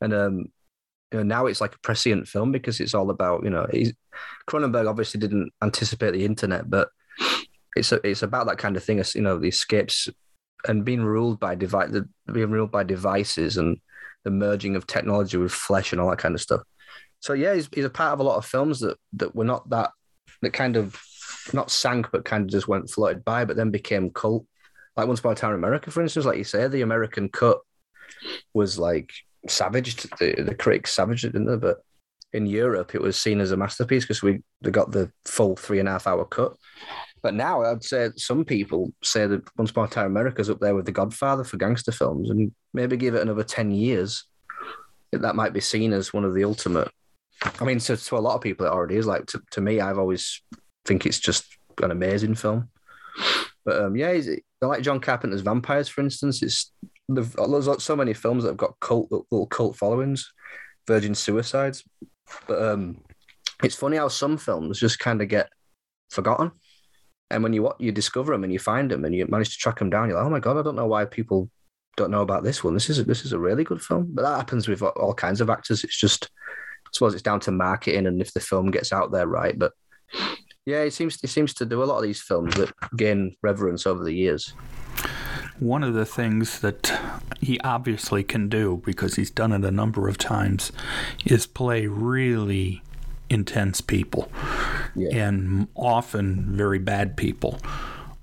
[0.00, 0.46] And um,
[1.12, 3.66] you know, now it's like a prescient film because it's all about you know
[4.48, 6.88] Cronenberg obviously didn't anticipate the internet, but
[7.76, 9.02] it's a, it's about that kind of thing.
[9.14, 10.08] You know, the escapes
[10.66, 11.94] and being ruled by device,
[12.32, 13.78] being ruled by devices and
[14.24, 16.62] the merging of technology with flesh and all that kind of stuff.
[17.20, 19.68] So yeah, he's, he's a part of a lot of films that that were not
[19.70, 19.90] that
[20.42, 21.00] that kind of
[21.52, 24.44] not sank, but kind of just went floated by, but then became cult.
[24.96, 27.58] Like Once Upon a Time in America, for instance, like you say, the American cut
[28.54, 29.12] was like
[29.48, 30.08] savaged.
[30.18, 31.56] The, the critics savaged it, didn't they?
[31.56, 31.78] But
[32.32, 35.78] in Europe, it was seen as a masterpiece because we they got the full three
[35.78, 36.54] and a half hour cut.
[37.22, 40.74] But now I'd say some people say that Once Upon a Time America's up there
[40.74, 44.24] with The Godfather for gangster films, and maybe give it another ten years,
[45.12, 46.88] that might be seen as one of the ultimate.
[47.60, 49.06] I mean, to, to a lot of people, it already is.
[49.06, 50.42] Like to, to me, I've always
[50.84, 51.44] think it's just
[51.82, 52.68] an amazing film.
[53.64, 54.18] But um, yeah,
[54.60, 56.42] like John Carpenter's Vampires, for instance.
[56.42, 56.72] It's
[57.08, 60.32] there's so many films that have got cult little cult followings,
[60.86, 61.84] Virgin Suicides,
[62.48, 63.02] but um,
[63.62, 65.48] it's funny how some films just kind of get
[66.10, 66.50] forgotten,
[67.30, 69.78] and when you you discover them and you find them and you manage to track
[69.78, 71.50] them down, you're like, oh my god, I don't know why people
[71.96, 72.74] don't know about this one.
[72.74, 75.40] This is a, this is a really good film, but that happens with all kinds
[75.40, 75.82] of actors.
[75.82, 76.28] It's just,
[76.86, 79.72] I suppose it's down to marketing and if the film gets out there right, but.
[80.66, 83.86] Yeah, it seems it seems to do a lot of these films that gain reverence
[83.86, 84.52] over the years.
[85.58, 86.92] One of the things that
[87.40, 90.72] he obviously can do because he's done it a number of times
[91.24, 92.82] is play really
[93.28, 94.30] intense people
[94.94, 95.26] Yeah.
[95.26, 97.58] and often very bad people.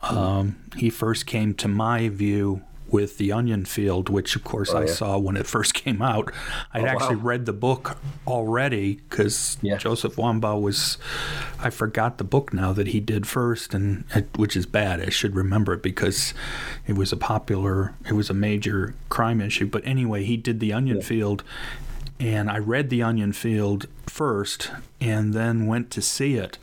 [0.01, 2.61] Um, he first came to my view
[2.93, 4.93] with The Onion Field, which of course Oh, I yeah.
[4.93, 6.31] saw when it first came out.
[6.73, 7.23] I'd Oh, actually wow.
[7.23, 9.77] read the book already because Yeah.
[9.77, 10.97] Joseph Wambaugh was,
[11.59, 15.01] I forgot the book now that he did first, and which is bad.
[15.01, 16.33] I should remember it because
[16.87, 19.65] it was a popular, it was a major crime issue.
[19.65, 21.43] But anyway, he did The Onion Field,
[22.19, 26.59] and I read The Onion Field first, and then went to see it,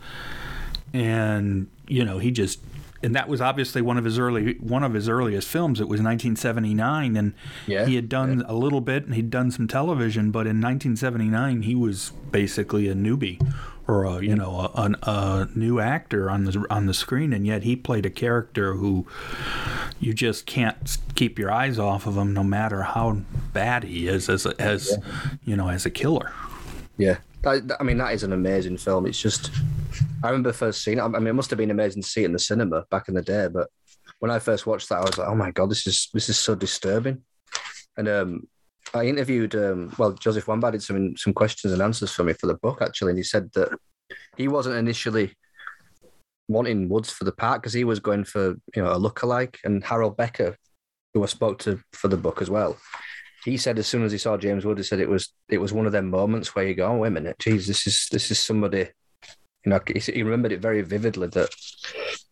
[0.94, 2.60] and you know he just.
[3.02, 5.80] And that was obviously one of his early one of his earliest films.
[5.80, 7.32] It was 1979, and
[7.66, 10.30] Yeah, he had done a little bit, and he'd done some television.
[10.30, 13.40] But in 1979, he was basically a newbie,
[13.88, 17.46] or a you know a, a, a new actor on the on the screen, and
[17.46, 19.06] yet he played a character who
[19.98, 23.22] you just can't keep your eyes off of him, no matter how
[23.54, 24.98] bad he is as a, as
[25.44, 26.32] you know as a killer.
[26.98, 29.06] Yeah, that, I mean that is an amazing film.
[29.06, 29.50] It's just,
[30.22, 31.02] I remember first seeing it.
[31.02, 33.14] I mean, it must have been amazing to see it in the cinema back in
[33.14, 33.48] the day.
[33.52, 33.68] But
[34.18, 36.38] when I first watched that, I was like, oh my god, this is this is
[36.38, 37.22] so disturbing.
[37.96, 38.48] And um,
[38.94, 42.46] I interviewed, um, well, Joseph Wambaugh did some some questions and answers for me for
[42.46, 43.70] the book actually, and he said that
[44.36, 45.34] he wasn't initially
[46.48, 49.84] wanting Woods for the part because he was going for you know a lookalike, and
[49.84, 50.56] Harold Becker,
[51.14, 52.76] who I spoke to for the book as well
[53.44, 55.72] he said as soon as he saw James Wood, he said it was it was
[55.72, 58.30] one of them moments where you go, oh wait a minute, geez, this is this
[58.30, 58.88] is somebody.
[59.64, 61.50] You know, he, he remembered it very vividly that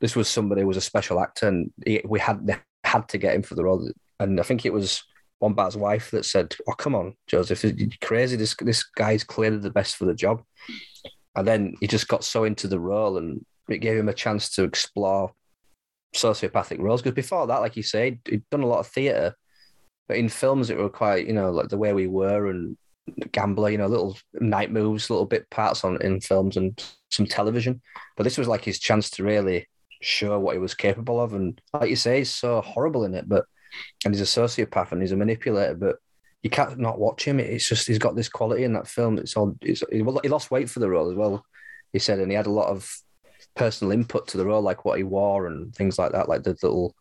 [0.00, 3.34] this was somebody who was a special actor, and he, we had had to get
[3.34, 3.90] him for the role.
[4.18, 5.02] And I think it was
[5.42, 8.36] Wambaugh's wife that said, "Oh, come on, Joseph, you're crazy.
[8.36, 10.42] This this guy's clearly the best for the job."
[11.36, 14.50] And then he just got so into the role, and it gave him a chance
[14.50, 15.32] to explore
[16.14, 17.02] sociopathic roles.
[17.02, 19.36] Because before that, like you said, he'd done a lot of theatre,
[20.08, 22.76] but in films it were quite, you know, like the way we were and
[23.32, 27.80] gambler, you know, little night moves, little bit parts on in films and some television.
[28.16, 29.68] But this was like his chance to really
[30.00, 31.34] show what he was capable of.
[31.34, 33.44] And like you say, he's so horrible in it, but
[34.04, 35.96] and he's a sociopath and he's a manipulator, but
[36.42, 37.40] you can't not watch him.
[37.40, 39.18] It's just he's got this quality in that film.
[39.18, 41.44] It's all it's, he lost weight for the role as well.
[41.92, 42.90] He said, and he had a lot of
[43.56, 46.56] personal input to the role, like what he wore and things like that, like the
[46.62, 46.94] little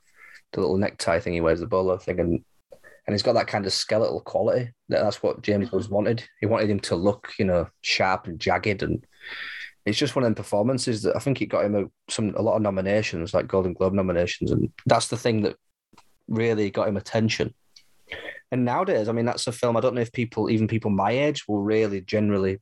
[0.53, 2.43] the little necktie thing he wears, the bowler thing, and
[3.07, 4.71] and he's got that kind of skeletal quality.
[4.89, 5.75] That's what James mm-hmm.
[5.75, 6.23] Woods wanted.
[6.41, 9.05] He wanted him to look, you know, sharp and jagged, and
[9.85, 12.41] it's just one of the performances that I think it got him a, some a
[12.41, 15.55] lot of nominations, like Golden Globe nominations, and that's the thing that
[16.27, 17.53] really got him attention.
[18.51, 19.75] And nowadays, I mean, that's a film.
[19.75, 22.59] I don't know if people, even people my age, will really generally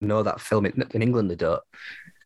[0.00, 0.66] know that film.
[0.66, 1.62] In, in England, they don't.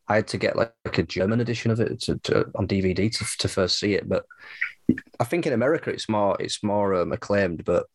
[0.09, 3.11] I had to get like, like a German edition of it to, to, on DVD
[3.12, 4.09] to, to first see it.
[4.09, 4.25] But
[5.18, 7.64] I think in America, it's more it's more um, acclaimed.
[7.64, 7.87] But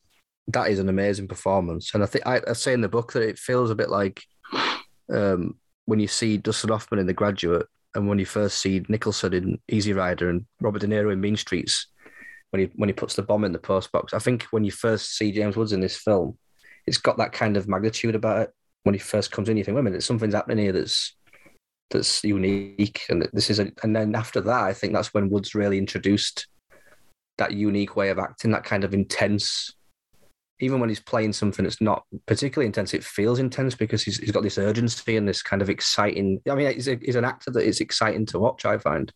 [0.47, 3.27] that is an amazing performance, and I think I, I say in the book that
[3.27, 4.23] it feels a bit like
[5.11, 9.33] um, when you see Dustin Hoffman in The Graduate, and when you first see Nicholson
[9.33, 11.87] in Easy Rider and Robert De Niro in Mean Streets,
[12.51, 14.13] when he when he puts the bomb in the post box.
[14.13, 16.37] I think when you first see James Woods in this film,
[16.85, 18.53] it's got that kind of magnitude about it.
[18.83, 21.15] When he first comes in, you think, wait a minute, something's happening here that's
[21.89, 23.71] that's unique, and this is a.
[23.83, 26.47] And then after that, I think that's when Woods really introduced
[27.37, 29.73] that unique way of acting, that kind of intense.
[30.59, 34.31] Even when he's playing something that's not particularly intense, it feels intense because he's, he's
[34.31, 36.39] got this urgency and this kind of exciting.
[36.49, 38.63] I mean, he's, a, he's an actor that is exciting to watch.
[38.63, 39.11] I find,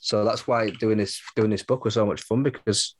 [0.00, 2.94] so that's why doing this doing this book was so much fun because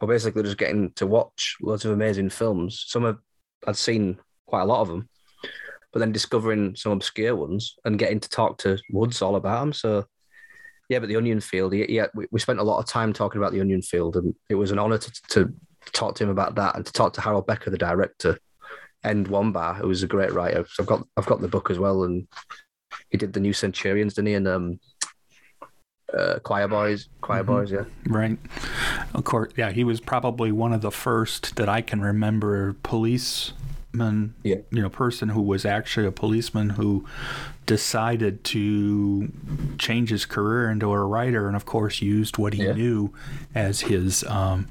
[0.00, 2.84] we're basically just getting to watch loads of amazing films.
[2.88, 3.18] Some of
[3.66, 5.08] I'd seen quite a lot of them,
[5.92, 9.72] but then discovering some obscure ones and getting to talk to Woods all about them.
[9.72, 10.04] So
[10.88, 13.52] yeah, but the Onion Field, yeah, we, we spent a lot of time talking about
[13.52, 15.54] the Onion Field, and it was an honour to, to
[15.92, 18.38] talk to him about that and to talk to Harold Becker, the director,
[19.02, 20.64] and Wambaugh, who was a great writer.
[20.70, 22.26] So I've got I've got the book as well, and
[23.10, 24.34] he did the New Centurions, didn't he?
[24.34, 24.80] And um,
[26.16, 27.46] uh, Choir Boys, Choir Mhm.
[27.46, 27.84] Boys, yeah.
[28.06, 28.38] Right.
[29.14, 32.74] Of course, yeah, he was probably one of the first that I can remember
[33.94, 34.56] policeman, Yeah.
[34.70, 37.04] you know, person who was actually a policeman who
[37.66, 39.30] decided to
[39.78, 42.72] change his career into a writer and of course used what he Yeah.
[42.74, 43.12] knew
[43.54, 44.66] as his um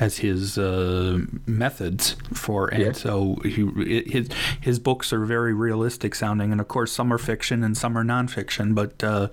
[0.00, 2.92] as his uh, methods for, and Yeah.
[2.92, 3.66] so he,
[4.06, 4.28] his
[4.60, 8.02] his books are very realistic sounding, and of course some are fiction and some are
[8.02, 8.74] nonfiction.
[8.74, 9.28] But uh,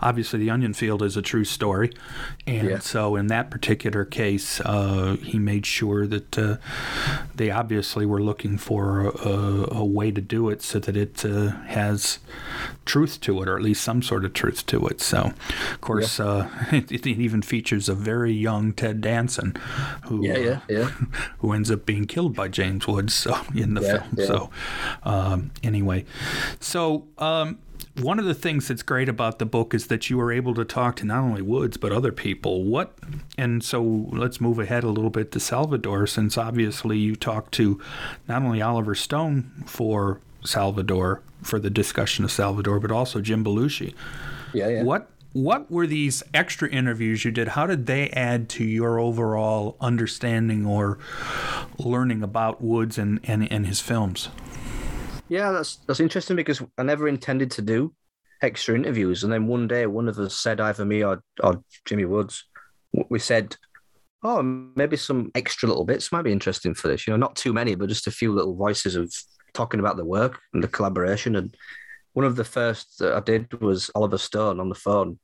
[0.00, 1.92] obviously, The Onion Field is a true story,
[2.46, 2.78] and Yeah.
[2.78, 6.56] so in that particular case, uh, he made sure that uh,
[7.34, 11.50] they obviously were looking for a, a way to do it so that it uh,
[11.66, 12.18] has
[12.86, 15.00] truth to it, or at least some sort of truth to it.
[15.02, 15.32] So,
[15.72, 19.54] of course, uh, it, it even features a very young Ted Danson,
[20.06, 20.84] who Yeah, yeah, yeah.
[21.38, 24.26] who ends up being killed by James Woods so, in the film.
[24.26, 24.50] So,
[25.02, 26.04] um, anyway,
[26.60, 27.58] so um,
[28.00, 30.64] one of the things that's great about the book is that you were able to
[30.64, 32.64] talk to not only Woods but other people.
[32.64, 32.96] What,
[33.38, 37.80] and so let's move ahead a little bit to Salvador, since obviously you talked to
[38.26, 43.94] not only Oliver Stone for Salvador for the discussion of Salvador, but also Jim Belushi.
[44.52, 44.82] Yeah, yeah.
[44.82, 47.48] What what were these extra interviews you did?
[47.48, 50.98] How did they add to your overall understanding or
[51.76, 54.28] learning about Woods and, and, and his films?
[55.28, 57.94] Yeah, that's that's interesting because I never intended to do
[58.42, 62.04] extra interviews, and then one day one of us said either me or or Jimmy
[62.04, 62.44] Woods,
[63.08, 63.56] we said,
[64.22, 67.52] "Oh, maybe some extra little bits might be interesting for this." You know, not too
[67.52, 69.12] many, but just a few little voices of
[69.54, 71.36] talking about the work and the collaboration.
[71.36, 71.56] And
[72.12, 75.18] one of the first that I did was Oliver Stone on the phone,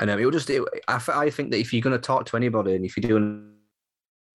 [0.00, 0.50] and um, it would just.
[0.50, 3.08] It, I, I think that if you're going to talk to anybody and if you're
[3.08, 3.52] doing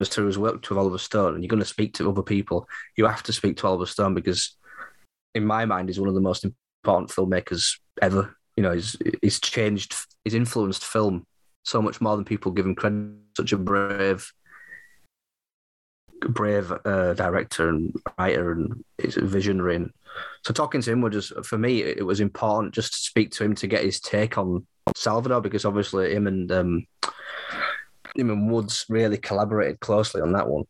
[0.03, 3.05] through his work with Oliver Stone and you're going to speak to other people, you
[3.07, 4.55] have to speak to Oliver Stone because
[5.33, 8.37] in my mind, he's one of the most important filmmakers ever.
[8.55, 11.25] You know, he's he's changed, he's influenced film
[11.63, 13.15] so much more than people give him credit.
[13.35, 14.31] Such a brave,
[16.21, 19.77] brave uh, director and writer, and a visionary.
[19.77, 19.91] And
[20.43, 23.43] so talking to him was just for me, it was important just to speak to
[23.43, 26.85] him to get his take on Salvador because obviously him and um,
[28.15, 30.65] him and Woods really collaborated closely on that one.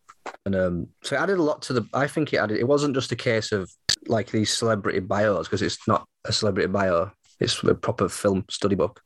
[0.45, 1.87] And um, so it added a lot to the.
[1.93, 2.57] I think it added.
[2.57, 3.69] It wasn't just a case of
[4.07, 7.11] like these celebrity bios because it's not a celebrity bio.
[7.39, 9.01] It's a proper film study book.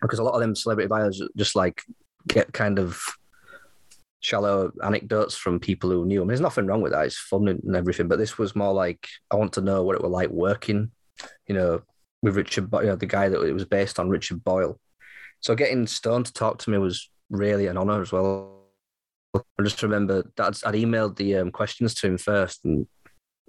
[0.00, 1.82] Because a lot of them celebrity bios just like
[2.26, 3.00] get kind of
[4.20, 6.28] shallow anecdotes from people who knew him.
[6.28, 7.06] There's nothing wrong with that.
[7.06, 8.08] It's fun and everything.
[8.08, 10.90] But this was more like I want to know what it was like working,
[11.46, 11.82] you know,
[12.24, 14.80] with Richard, you know, the guy that it was based on, Richard Boyle.
[15.40, 18.62] So getting Stone to talk to me was really an honor as well.
[19.34, 22.86] I just remember that I'd emailed the um, questions to him first, and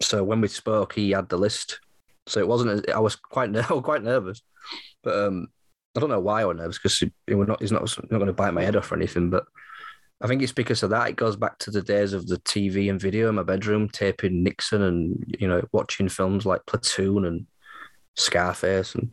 [0.01, 1.79] so when we spoke, he had the list.
[2.27, 2.89] So it wasn't.
[2.89, 3.53] I was quite
[3.83, 4.41] quite nervous,
[5.03, 5.47] but um,
[5.95, 7.61] I don't know why I was nervous because he, he not.
[7.61, 9.29] He's not not going to bite my head off or anything.
[9.29, 9.45] But
[10.19, 11.07] I think it's because of that.
[11.07, 14.43] It goes back to the days of the TV and video in my bedroom, taping
[14.43, 17.45] Nixon and you know watching films like Platoon and
[18.15, 19.11] Scarface and.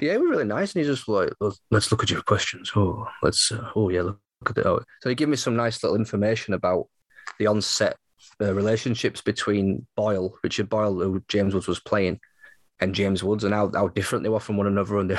[0.00, 2.70] Yeah, it was really nice, and he just like, "Let's- let's look at your questions.
[2.76, 3.50] Oh, let's.
[3.50, 4.66] Uh, oh yeah, look at it.
[4.66, 4.82] Oh.
[5.02, 6.88] So he gave me some nice little information about
[7.38, 7.96] the onset
[8.40, 12.20] uh, relationships between Boyle, Richard Boyle, who James Woods was playing,
[12.80, 15.16] and James Woods, and how, how different they were from one another, and they,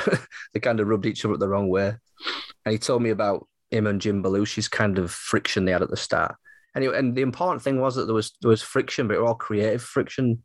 [0.52, 1.94] they kind of rubbed each other the wrong way.
[2.64, 5.90] And he told me about him and Jim Belushi's kind of friction they had at
[5.90, 6.36] the start.
[6.82, 9.28] It, and the important thing was that there was there was friction, but it was
[9.28, 10.42] all creative friction,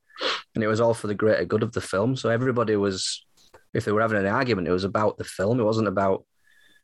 [0.53, 2.15] and it was all for the greater good of the film.
[2.15, 3.25] So everybody was,
[3.73, 5.59] if they were having an argument, it was about the film.
[5.59, 6.25] It wasn't about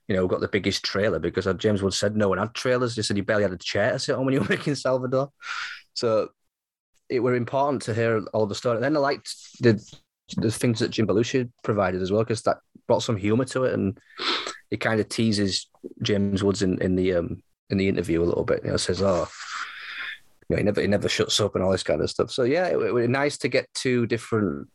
[0.07, 2.95] you know, got the biggest trailer because James Woods said no one had trailers.
[2.95, 5.31] He said you barely had a chair to sit on when you were making Salvador.
[5.93, 6.29] So
[7.09, 8.75] it were important to hear all the story.
[8.75, 9.81] And then I liked the
[10.37, 13.73] the things that Jim Belushi provided as well because that brought some humor to it,
[13.73, 13.97] and
[14.71, 15.69] it kind of teases
[16.01, 18.63] James Woods in, in the um in the interview a little bit.
[18.63, 19.27] You know, says, "Oh,
[20.49, 22.43] you know, he never he never shuts up and all this kind of stuff." So
[22.43, 24.67] yeah, it, it was nice to get two different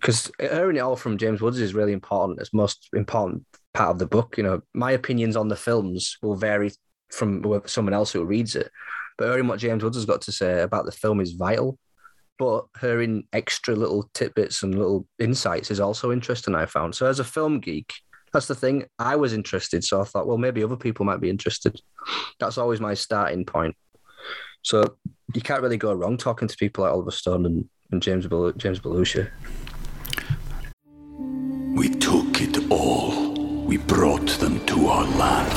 [0.00, 2.40] because hearing it all from James Woods is really important.
[2.40, 3.44] It's most important
[3.74, 4.36] part of the book.
[4.36, 6.72] You know, my opinions on the films will vary
[7.10, 8.70] from someone else who reads it,
[9.16, 11.78] but hearing what James Woods has got to say about the film is vital.
[12.38, 16.54] But hearing extra little tidbits and little insights is also interesting.
[16.54, 17.92] I found so as a film geek,
[18.32, 18.84] that's the thing.
[18.98, 21.80] I was interested, so I thought, well, maybe other people might be interested.
[22.38, 23.76] That's always my starting point.
[24.62, 24.96] So
[25.34, 28.52] you can't really go wrong talking to people like Oliver Stone and, and James Bel-
[28.52, 29.30] James Belushi.
[31.74, 33.34] We took it all.
[33.64, 35.56] We brought them to our land.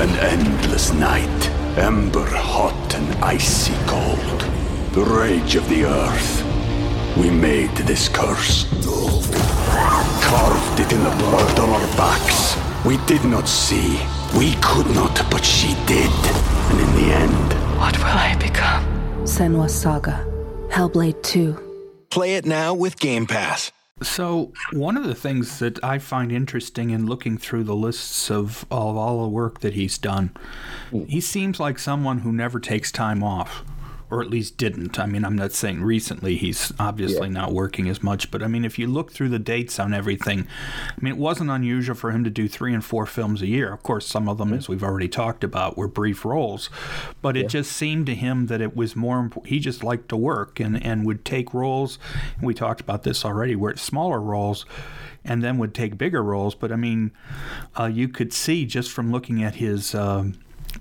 [0.00, 4.40] An endless night, ember hot and icy cold.
[4.92, 6.42] The rage of the earth.
[7.16, 8.64] We made this curse.
[10.34, 12.56] Carved it in the blood on our backs.
[12.84, 14.00] We did not see.
[14.36, 16.10] We could not, but she did.
[16.70, 18.84] And in the end, What will I become?
[19.22, 20.26] Senua's Saga.
[20.70, 22.06] Hellblade 2.
[22.10, 23.70] Play it now with Game Pass.
[24.02, 28.66] So, one of the things that I find interesting in looking through the lists of,
[28.72, 30.32] of all the work that he's done,
[31.06, 33.62] he seems like someone who never takes time off
[34.10, 34.98] or at least didn't.
[34.98, 37.34] I mean, I'm not saying recently he's obviously yeah.
[37.34, 40.46] not working as much, but I mean, if you look through the dates on everything,
[40.90, 43.72] I mean, it wasn't unusual for him to do three and four films a year.
[43.72, 44.58] Of course, some of them, mm-hmm.
[44.58, 46.70] as we've already talked about, were brief roles,
[47.22, 47.48] but it yeah.
[47.48, 51.06] just seemed to him that it was more, he just liked to work and, and
[51.06, 51.98] would take roles.
[52.36, 54.66] And we talked about this already, where it's smaller roles
[55.24, 56.54] and then would take bigger roles.
[56.54, 57.10] But I mean,
[57.78, 59.94] uh, you could see just from looking at his.
[59.94, 60.34] Um,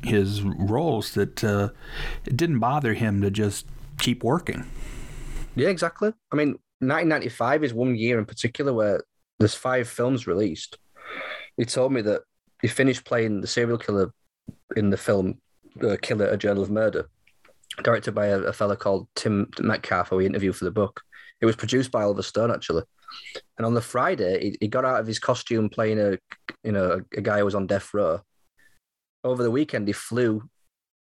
[0.04, 1.70] his roles that uh,
[2.26, 3.66] it didn't bother him to just
[4.00, 4.66] keep working.
[5.56, 6.14] Yeah, exactly.
[6.32, 9.02] I mean, 1995 is one year in particular where
[9.40, 10.78] there's five films released.
[11.58, 12.22] He told me that
[12.62, 14.12] he finished playing the serial killer
[14.76, 15.40] in the film
[15.82, 17.10] uh, Killer: A Journal of Murder,
[17.84, 21.02] directed by a, a fellow called Tim Metcalf, who we interviewed for the book.
[21.42, 22.84] It was produced by Oliver Stone, actually.
[23.58, 26.18] And on the Friday, he, he got out of his costume playing a,
[26.64, 28.22] you know, a, a guy who was on death row,
[29.24, 30.50] over the weekend he flew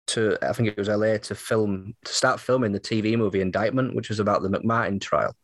[0.08, 3.94] to I think it was LA to film to start filming the TV movie Indictment,
[3.94, 5.34] which was about the McMartin trial,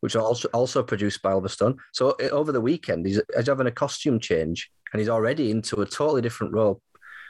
[0.00, 1.78] which was also also produced by Oliver Stone.
[1.92, 5.86] So over the weekend he's, he's having a costume change and he's already into a
[5.86, 6.80] totally different role,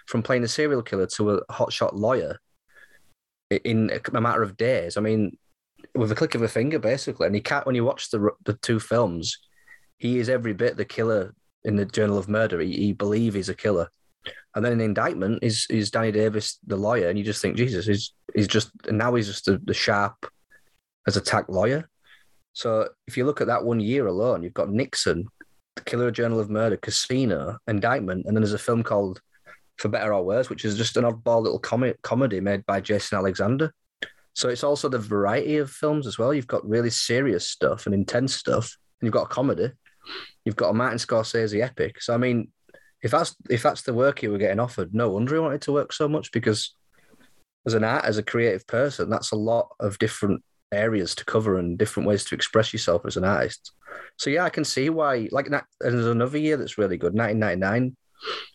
[0.07, 2.39] from playing a serial killer to a hotshot lawyer
[3.51, 4.97] in a matter of days.
[4.97, 5.37] I mean,
[5.95, 7.27] with a click of a finger, basically.
[7.27, 9.39] And he can't when you watch the the two films,
[9.99, 12.61] he is every bit the killer in the Journal of Murder.
[12.61, 13.91] He, he believe he's a killer
[14.55, 17.87] and then an indictment is is Danny Davis, the lawyer, and you just think, Jesus,
[17.87, 20.15] he's he's just now he's just the, sharp
[21.07, 21.89] as attack lawyer.
[22.53, 25.27] So if you look at that one year alone, you've got Nixon,
[25.77, 29.21] The Killer Journal of Murder, Casino, Indictment, and then there's a film called
[29.77, 33.19] For Better or Worse, which is just an oddball little com- comedy made by Jason
[33.19, 33.75] Alexander.
[34.33, 36.33] So it's also the variety of films as well.
[36.33, 39.71] You've got really serious stuff and intense stuff, and you've got a comedy.
[40.47, 42.01] You've got a Martin Scorsese epic.
[42.01, 42.49] So I mean,
[43.03, 45.73] if that's if that's the work he were getting offered, no wonder he wanted to
[45.73, 46.75] work so much because
[47.67, 50.43] as an art, as a creative person, that's a lot of different
[50.73, 53.73] areas to cover and different ways to express yourself as an artist.
[54.17, 55.29] So yeah, I can see why.
[55.33, 57.15] Like, and there's another year that's really good.
[57.15, 57.97] 1999.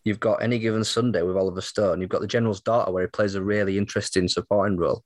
[0.04, 2.02] You've got any given Sunday with Oliver Stone.
[2.02, 5.04] You've got The General's Daughter, where he plays a really interesting supporting role.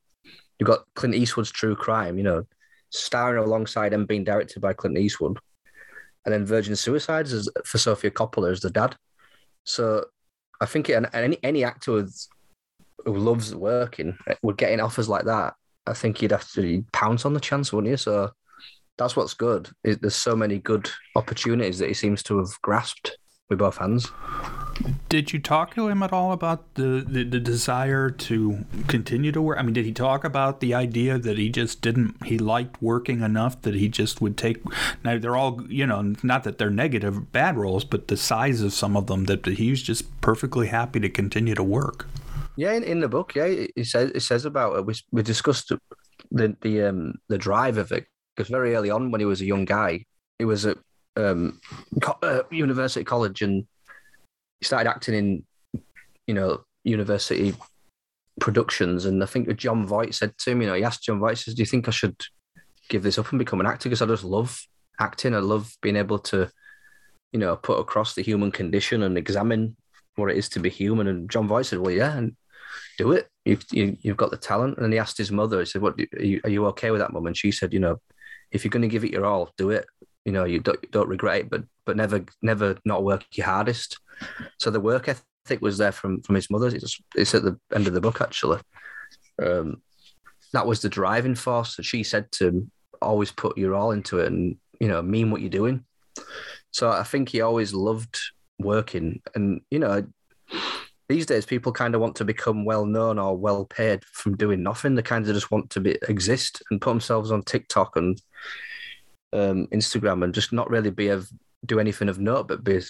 [0.59, 2.17] You've got Clint Eastwood's True Crime.
[2.17, 2.43] You know,
[2.89, 5.37] starring alongside and being directed by Clint Eastwood.
[6.25, 8.95] And then Virgin Suicides is for Sofia Coppola as the dad.
[9.65, 10.05] So
[10.61, 12.27] I think it, any any actor with,
[13.03, 15.55] who loves working eh, would get in offers like that.
[15.85, 17.97] I think you'd have to pounce on the chance, wouldn't you?
[17.97, 18.31] So
[18.97, 19.69] that's what's good.
[19.83, 23.17] There's so many good opportunities that he seems to have grasped
[23.49, 24.07] with both hands.
[25.07, 29.41] Did you talk to him at all about the, the, the, desire to continue to
[29.41, 29.57] work?
[29.57, 33.21] I mean, did he talk about the idea that he just didn't, he liked working
[33.21, 34.61] enough that he just would take,
[35.03, 38.73] now they're all, you know, not that they're negative, bad roles, but the size of
[38.73, 42.07] some of them, that he was just perfectly happy to continue to work.
[42.57, 44.85] Yeah, in, in the book, yeah, it says, it says about it.
[44.85, 45.71] We, we discussed
[46.31, 49.45] the, the, um, the drive of it, because very early on when he was a
[49.45, 50.05] young guy,
[50.39, 50.77] he was at
[51.15, 51.61] um,
[52.01, 53.65] co- uh, university college and
[54.61, 55.81] started acting in,
[56.27, 57.53] you know, university
[58.39, 59.05] productions.
[59.05, 61.53] And I think Jon Voight said to him, you know, he asked Jon Voight, says,
[61.53, 62.19] "Do you think I should
[62.89, 63.89] give this up and become an actor?
[63.89, 64.61] Because I just love
[64.99, 65.35] acting.
[65.35, 66.49] I love being able to,
[67.31, 69.75] you know, put across the human condition and examine
[70.15, 72.35] what it is to be human." And Jon Voight said, "Well, yeah, and
[72.97, 73.27] do it.
[73.43, 76.23] You've you, have got the talent." And he asked his mother, he said, "What are
[76.23, 77.99] you, are you okay with that, mum?" And she said, "You know,
[78.51, 79.85] if you're going to give it your all, do it.
[80.23, 83.97] You know, you don't, don't regret it, but but never never not work your hardest."
[84.59, 86.67] So the work ethic was there from from his mother.
[86.67, 88.59] It's, it's at the end of the book actually.
[89.41, 89.81] Um,
[90.53, 91.77] that was the driving force.
[91.81, 92.71] She said to him,
[93.01, 95.85] "Always put your all into it, and you know, mean what you're doing."
[96.71, 98.19] So I think he always loved
[98.59, 100.05] working, and you know,
[101.07, 104.63] these days people kind of want to become well known or well paid from doing
[104.63, 104.95] nothing.
[104.95, 108.21] They kind of just want to be exist and put themselves on TikTok and
[109.33, 111.29] um, Instagram and just not really be of
[111.65, 112.81] do anything of note, but be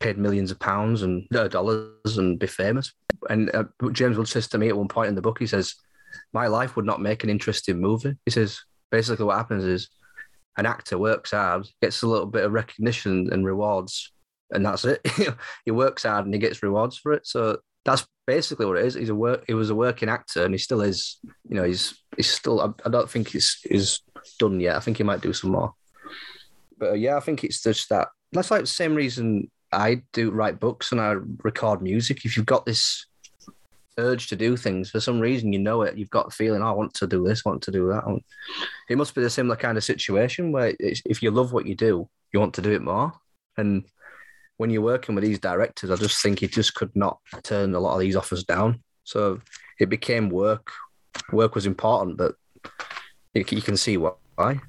[0.00, 2.92] paid millions of pounds and uh, dollars and be famous.
[3.28, 5.74] And uh, James Wood says to me at one point in the book, he says,
[6.32, 9.88] "My life would not make an interesting movie." He says, basically, what happens is
[10.56, 14.12] an actor works hard, gets a little bit of recognition and rewards,
[14.50, 15.00] and that's it.
[15.64, 17.26] he works hard and he gets rewards for it.
[17.26, 18.94] So that's basically what it is.
[18.94, 19.44] He's a work.
[19.46, 21.18] He was a working actor, and he still is.
[21.48, 22.60] You know, he's he's still.
[22.60, 24.00] I, I don't think he's he's
[24.38, 24.76] done yet.
[24.76, 25.74] I think he might do some more.
[26.78, 28.08] But uh, yeah, I think it's just that.
[28.32, 32.24] That's like the same reason I do write books and I record music.
[32.24, 33.06] If you've got this
[33.98, 35.52] urge to do things for some reason.
[35.52, 35.96] You know it.
[35.96, 36.62] You've got a feeling.
[36.62, 37.42] "Oh, I want to do this.
[37.44, 38.04] I want to do that.
[38.88, 42.08] It must be the similar kind of situation where if you love what you do,
[42.32, 43.12] you want to do it more.
[43.56, 43.84] And
[44.56, 47.80] when you're working with these directors, I just think he just could not turn a
[47.80, 48.82] lot of these offers down.
[49.04, 49.40] So
[49.78, 50.72] it became work.
[51.32, 52.34] Work was important, but
[53.34, 54.60] you, you can see why.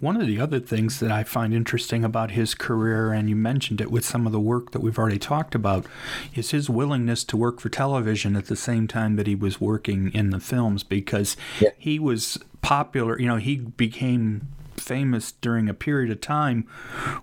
[0.00, 3.80] One of the other things that I find interesting about his career, and you mentioned
[3.80, 5.86] it with some of the work that we've already talked about,
[6.34, 10.12] is his willingness to work for television at the same time that he was working
[10.12, 11.70] in the films because yeah.
[11.78, 13.18] he was popular.
[13.18, 14.48] You know, he became
[14.80, 16.66] famous during a period of time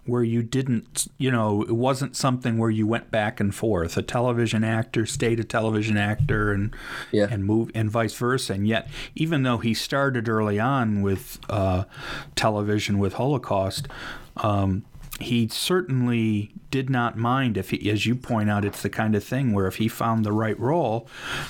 [0.06, 3.98] where you didn't, you know, it wasn't something where you went back and forth.
[3.98, 6.74] A television actor stayed a television actor and
[7.12, 7.28] yeah.
[7.30, 8.54] and move and vice versa.
[8.54, 11.86] And yet, even though he started early on with uh,
[12.36, 13.88] television with Holocaust,
[14.38, 14.84] um,
[15.22, 19.24] he certainly did not mind if he, as you point out, it's the kind of
[19.24, 21.08] thing where if he found the right role,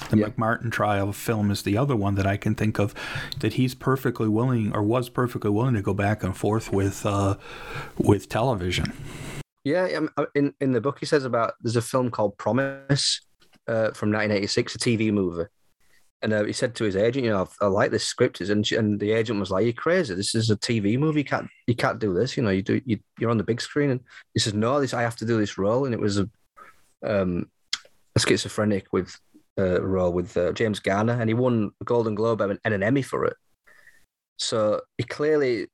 [0.10, 0.28] the yeah.
[0.28, 2.94] McMartin trial film is the other one that I can think of,
[3.40, 7.38] that he's perfectly willing or was perfectly willing to go back and forth with uh,
[7.98, 8.94] with television.
[9.64, 13.22] Yeah, um, uh, in in the book he says about there's a film called Promise
[13.68, 15.46] uh, from 1986, a TV movie
[16.22, 18.76] and uh, he said to his agent, "You know, I, like this script." And she,
[18.76, 20.14] and the agent was like, "You're crazy.
[20.14, 21.22] This is a TV movie.
[21.22, 22.38] You can't you can't do this.
[22.38, 24.02] You know, you do you, you're on the big screen." And
[24.34, 26.30] he says, "No, this I have to do this role." And it was a
[27.04, 27.50] um,
[28.16, 29.18] a schizophrenic with
[29.58, 33.02] uh, role with uh, James Garner, and he won a Golden Globe and an Emmy
[33.02, 33.36] for it.
[34.38, 35.68] So he clearly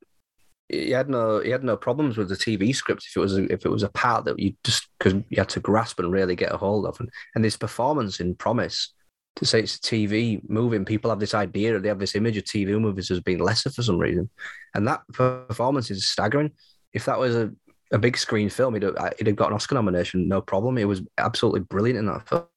[0.69, 3.51] he had no he had no problems with the TV script if it was a,
[3.51, 6.35] if it was a part that you just because you had to grasp and really
[6.35, 8.93] get a hold of, and, and his performance in Promise
[9.37, 12.37] to say it's a TV movie, and people have this idea, they have this image
[12.37, 14.29] of TV movies as being lesser for some reason,
[14.73, 16.51] and that performance is staggering.
[16.93, 17.51] If that was a,
[17.91, 20.77] a big screen film, it'd, uh, have, he'd have got an Oscar nomination, no problem.
[20.77, 22.47] It was absolutely brilliant in that film.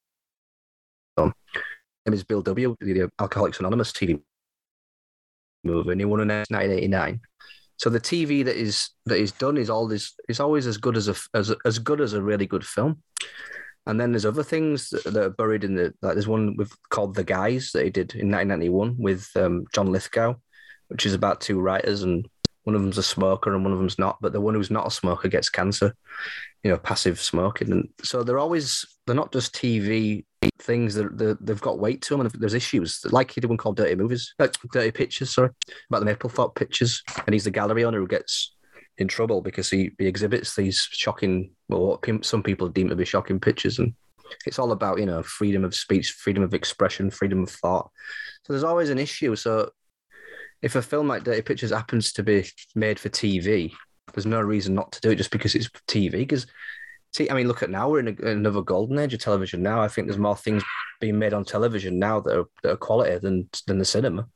[1.16, 1.32] His
[2.06, 2.76] name is Bill W.
[2.80, 4.20] The Alcoholics Anonymous TV
[5.64, 7.20] movie, and he won in 1989.
[7.76, 10.96] So the TV that is that is done is all this is always as good
[10.96, 13.02] as a as as good as a really good film.
[13.86, 17.14] And then there's other things that, are buried in the like there's one with called
[17.14, 20.34] The Guys that he did in 1991 with um, John Lithgow,
[20.88, 22.28] which is about two writers and
[22.64, 24.86] one of them's a smoker and one of them's not, but the one who's not
[24.86, 25.94] a smoker gets cancer,
[26.62, 27.72] you know, passive smoking.
[27.72, 30.24] And so they're always they're not just TV
[30.58, 33.76] things that they've got weight to them and there's issues like he did one called
[33.76, 35.50] dirty movies like dirty pictures sorry
[35.90, 38.54] about the Mapplethorpe pictures and he's the gallery owner who gets
[38.98, 43.04] in trouble because he, he exhibits these shocking, well, what some people deem to be
[43.04, 43.78] shocking pictures.
[43.78, 43.94] And
[44.46, 47.90] it's all about, you know, freedom of speech, freedom of expression, freedom of thought.
[48.44, 49.34] So there's always an issue.
[49.36, 49.70] So
[50.62, 53.72] if a film like Dirty Pictures happens to be made for TV,
[54.14, 56.12] there's no reason not to do it just because it's TV.
[56.12, 56.46] Because,
[57.12, 59.80] see, I mean, look at now, we're in, a, another golden age of television now.
[59.80, 60.62] I think there's more things
[61.00, 64.28] being made on television now that are, that are quality than, than the cinema.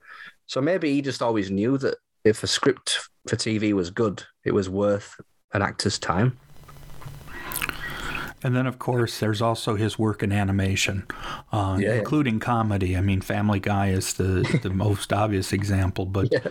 [0.47, 4.53] So maybe he just always knew that if a script for TV was good, it
[4.53, 5.20] was worth
[5.53, 6.39] an actor's time.
[8.45, 11.07] And then, of course, there's also his work in animation,
[11.51, 12.41] uh, yeah, including yeah.
[12.41, 12.95] comedy.
[12.95, 16.05] I mean, Family Guy is the, the most obvious example.
[16.05, 16.49] But yeah.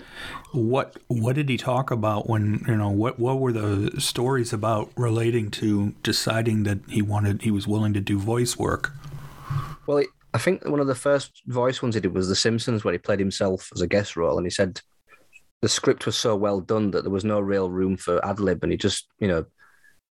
[0.54, 4.92] what what did he talk about when you know what what were the stories about
[4.98, 8.92] relating to deciding that he wanted he was willing to do voice work?
[9.86, 10.04] Well,
[10.34, 12.98] I think one of the first voice ones he did was The Simpsons, where he
[12.98, 14.82] played himself as a guest role, and he said
[15.64, 18.64] the script was so well done that there was no real room for ad lib,
[18.64, 19.46] and he just, you know,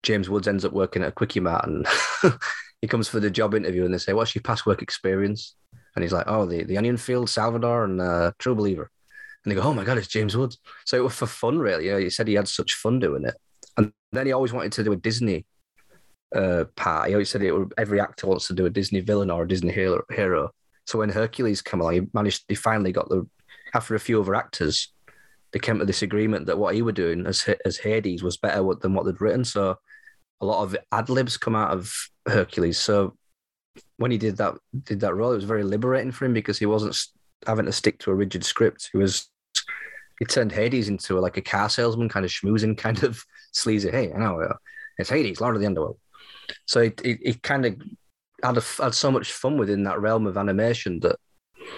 [0.02, 1.86] James Woods ends up working at a Kwik-E-Mart, and
[2.82, 5.56] he comes for the job interview, and they say, "What's your past work experience?"
[5.96, 8.90] And he's like, "Oh, the the Onion Field, Salvador, and uh, True Believer."
[9.42, 11.86] And they go, "Oh my god, it's James Woods!" So it was for fun, really.
[11.86, 13.34] You know, he said he had such fun doing it,
[13.78, 15.46] and then he always wanted to do a Disney
[16.36, 17.08] uh, part.
[17.08, 19.72] He always said it, every actor wants to do a Disney villain or a Disney
[19.72, 20.02] hero.
[20.10, 20.50] hero.
[20.86, 22.44] So when Hercules came along, he managed.
[22.48, 23.26] He finally got the
[23.72, 24.92] after a few other actors
[25.52, 28.62] they came to this agreement that what he were doing as as Hades was better
[28.80, 29.44] than what they'd written.
[29.44, 29.76] So
[30.40, 31.92] a lot of ad libs come out of
[32.26, 32.78] Hercules.
[32.78, 33.16] So
[33.96, 36.66] when he did that did that role, it was very liberating for him because he
[36.66, 36.98] wasn't
[37.46, 38.90] having to stick to a rigid script.
[38.92, 39.28] He was
[40.18, 43.22] he turned Hades into a, like a car salesman, kind of schmoozing, kind of
[43.52, 43.90] sleazy.
[43.90, 44.54] Hey, I know uh,
[44.98, 45.98] it's Hades, Lord of the Underworld.
[46.66, 47.80] So it he, he kind of
[48.42, 51.16] had a, had so much fun within that realm of animation that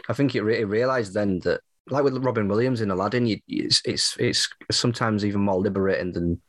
[0.08, 1.60] I think he, re- realized then that
[1.90, 6.40] like with Robin Williams in Aladdin, you, it's, it's it's sometimes even more liberating than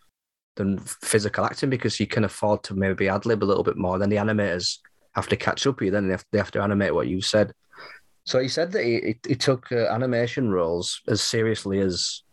[0.56, 3.98] than physical acting because you can afford to maybe ad lib a little bit more.
[3.98, 4.78] Then the animators
[5.16, 5.92] have to catch up with you.
[5.92, 7.54] Then they have, they have to animate what you said.
[8.26, 12.24] So he said that he, he took uh, animation roles as seriously as,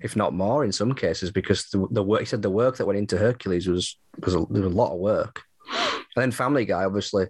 [0.00, 2.86] if not more, in some cases, because the, the work he said the work that
[2.86, 5.42] went into Hercules was was a, was a lot of work.
[5.70, 7.26] And then Family Guy, obviously,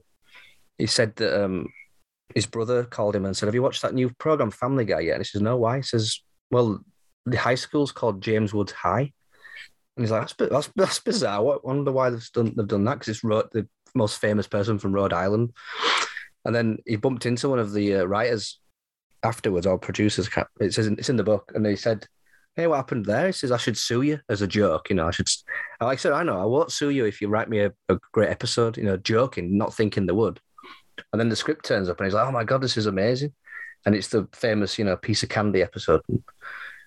[0.79, 1.68] he said that um,
[2.37, 5.14] his brother called him and said, "Have you watched that new program Family Guy yet?"
[5.14, 6.20] And he says, "No, why?" He says,
[6.51, 6.84] "Well,
[7.24, 9.11] the high school's called James Woods High."
[9.97, 11.39] And he's like, "That's that's, that's bizarre.
[11.39, 14.93] I wonder why they've done they've done that because it's the most famous person from
[14.93, 15.55] Rhode Island."
[16.45, 18.61] And then he bumped into one of the uh, writers
[19.22, 20.28] afterwards, or producers.
[20.61, 22.07] It says it's in the book, and they said,
[22.55, 24.91] "Hey, what happened there?" He says, "I should sue you as a joke.
[24.91, 25.28] You know, I should."
[25.80, 26.39] I said, "I know.
[26.39, 28.76] I won't sue you if you write me a, a great episode.
[28.76, 30.39] You know, joking, not thinking they would."
[31.13, 33.33] And then the script turns up, and he's like, "Oh my god, this is amazing!"
[33.85, 36.03] And it's the famous, you know, piece of candy episode.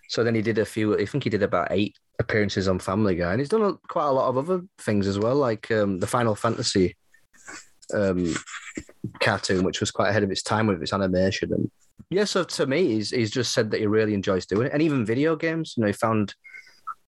[0.09, 0.97] So then he did a few.
[0.97, 4.11] I think he did about eight appearances on Family Guy, and he's done quite a
[4.11, 6.95] lot of other things as well, like um, the Final Fantasy
[7.93, 8.35] um,
[9.19, 11.53] cartoon, which was quite ahead of its time with its animation.
[11.53, 11.71] And
[12.09, 14.81] yeah, so to me, he's he's just said that he really enjoys doing it, and
[14.81, 15.75] even video games.
[15.77, 16.33] You know, he found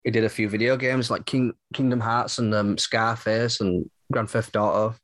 [0.05, 4.31] he did a few video games like King Kingdom Hearts and um, Scarface and Grand
[4.31, 4.95] Theft Auto.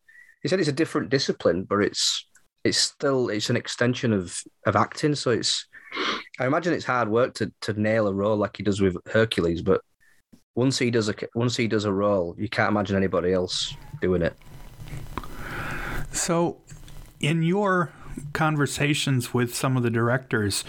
[0.47, 2.25] He said it's a different discipline, but it's
[2.63, 5.17] it's still it's an extension of of acting.
[5.17, 5.67] So it's
[6.39, 9.61] I imagine it's hard work to to nail a role like he does with Hercules,
[9.61, 9.81] but
[10.55, 14.23] once he does a once he does a role, you can't imagine anybody else doing
[14.23, 14.37] it.
[16.13, 16.59] So,
[17.19, 17.93] in your
[18.33, 20.63] conversations with some of the directors,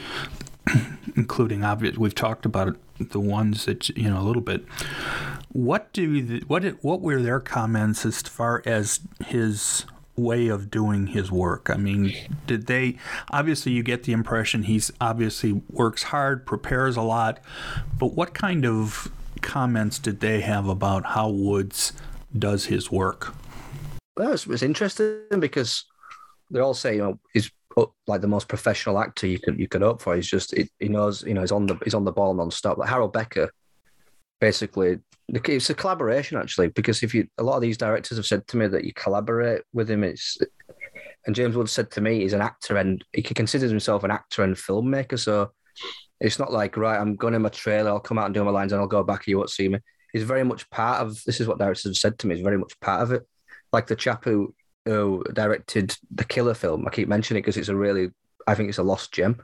[1.15, 4.65] including obvious, we've talked about the ones that you know a little bit.
[5.51, 10.72] What do the, what it, what were their comments as far as his way of
[10.72, 11.70] doing his work?
[11.70, 12.13] I mean,
[12.47, 12.97] did they
[13.32, 17.39] obviously you get the impression he's obviously works hard, prepares a lot,
[17.97, 19.11] but what kind of
[19.41, 21.93] comments did they have about how Woods
[22.38, 23.34] does his work?
[24.15, 25.86] Well, it's, it's interesting because
[26.49, 27.51] they all say you know he's
[28.08, 30.16] like the most professional actor you could you could hope for.
[30.16, 32.78] He's just he, he knows you know he's on the he's on the ball non-stop.
[32.78, 33.52] Like Harold Becker,
[34.40, 35.00] basically,
[35.30, 38.58] it's a collaboration actually because if you a lot of these directors have said to
[38.58, 40.04] me that you collaborate with him.
[40.04, 40.38] It's
[41.26, 44.44] and James Wood said to me he's an actor and he considers himself an actor
[44.44, 45.20] and filmmaker.
[45.20, 45.52] So
[46.20, 48.52] it's not like right, I'm going in my trailer, I'll come out and do my
[48.52, 49.28] lines and I'll go back.
[49.28, 49.80] You won't see me.
[50.14, 51.22] He's very much part of.
[51.26, 52.36] This is what directors have said to me.
[52.36, 53.28] He's very much part of it
[53.74, 54.54] like the chap who,
[54.88, 56.88] who directed the Killer film.
[56.88, 58.10] I keep mentioning it because it's a really,
[58.48, 59.42] I think it's a lost gem.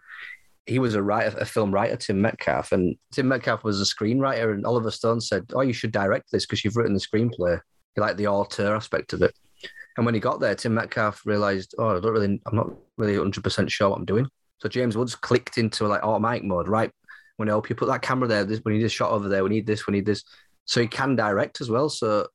[0.66, 4.54] He was a writer, a film writer, Tim Metcalf, and Tim Metcalf was a screenwriter.
[4.54, 7.60] And Oliver Stone said, "Oh, you should direct this because you've written the screenplay.
[7.96, 9.36] You like the auteur aspect of it."
[9.98, 13.18] And when he got there, Tim Metcalf realized, "Oh, I don't really, I'm not really
[13.18, 14.28] 100 percent sure what I'm doing."
[14.60, 16.70] So James Woods clicked into like automatic mode.
[16.70, 16.92] Right,
[17.36, 18.46] when help you put that camera there.
[18.46, 19.44] This, we need this shot over there.
[19.44, 19.86] We need this.
[19.86, 20.24] We need this.
[20.64, 21.90] So he can direct as well.
[21.90, 22.28] So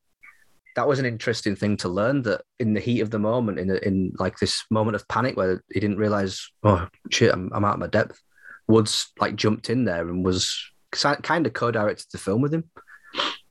[0.78, 3.68] that was an interesting thing to learn that in the heat of the moment, in
[3.78, 7.74] in like this moment of panic where he didn't realize, oh shit, I'm, I'm out
[7.74, 8.22] of my depth.
[8.68, 10.56] Woods like jumped in there and was
[10.92, 12.70] kind of co-directed the film with him,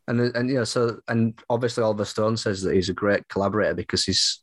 [0.07, 3.73] and and you know so and obviously Oliver Stone says that he's a great collaborator
[3.73, 4.41] because his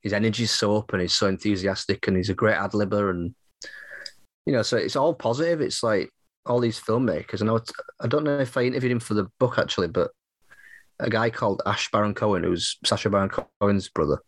[0.00, 3.34] his energy's so up and he's so enthusiastic and he's a great ad libber and
[4.46, 5.60] you know so it's all positive.
[5.60, 6.08] It's like
[6.46, 7.42] all these filmmakers.
[7.42, 7.60] I know
[8.00, 10.12] I don't know if I interviewed him for the book actually, but
[10.98, 13.30] a guy called Ash Baron Cohen, who's Sacha Baron
[13.60, 14.18] Cohen's brother.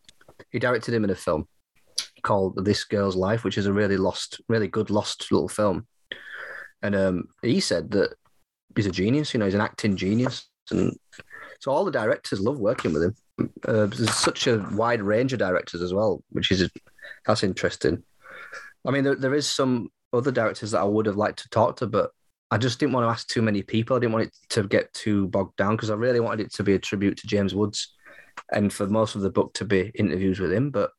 [0.51, 1.47] He directed him in a film
[2.21, 5.87] called This Girl's Life, which is a really lost, really good lost little film.
[6.81, 8.15] And um, he said that
[8.75, 9.33] he's a genius.
[9.33, 10.95] You know, he's an acting genius, and
[11.59, 13.15] so all the directors love working with him.
[13.67, 16.69] Uh, there's such a wide range of directors as well, which is
[17.25, 18.03] that's interesting.
[18.85, 21.77] I mean, there, there is some other directors that I would have liked to talk
[21.77, 22.11] to, but
[22.51, 23.95] I just didn't want to ask too many people.
[23.95, 26.63] I didn't want it to get too bogged down because I really wanted it to
[26.63, 27.95] be a tribute to James Woods
[28.51, 30.69] and for most of the book to be interviews with him.
[30.69, 30.91] But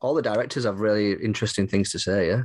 [0.00, 2.42] all the directors have really interesting things to say, yeah.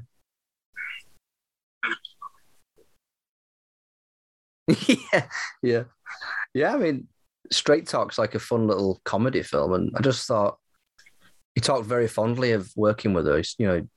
[5.14, 5.28] yeah,
[5.64, 5.84] yeah,
[6.54, 6.74] yeah.
[6.74, 7.08] I mean,
[7.52, 10.58] Straight Talk's like a fun little comedy film, and I just thought
[11.56, 13.34] he talked very fondly of working with.
[13.34, 13.88] He's, you know,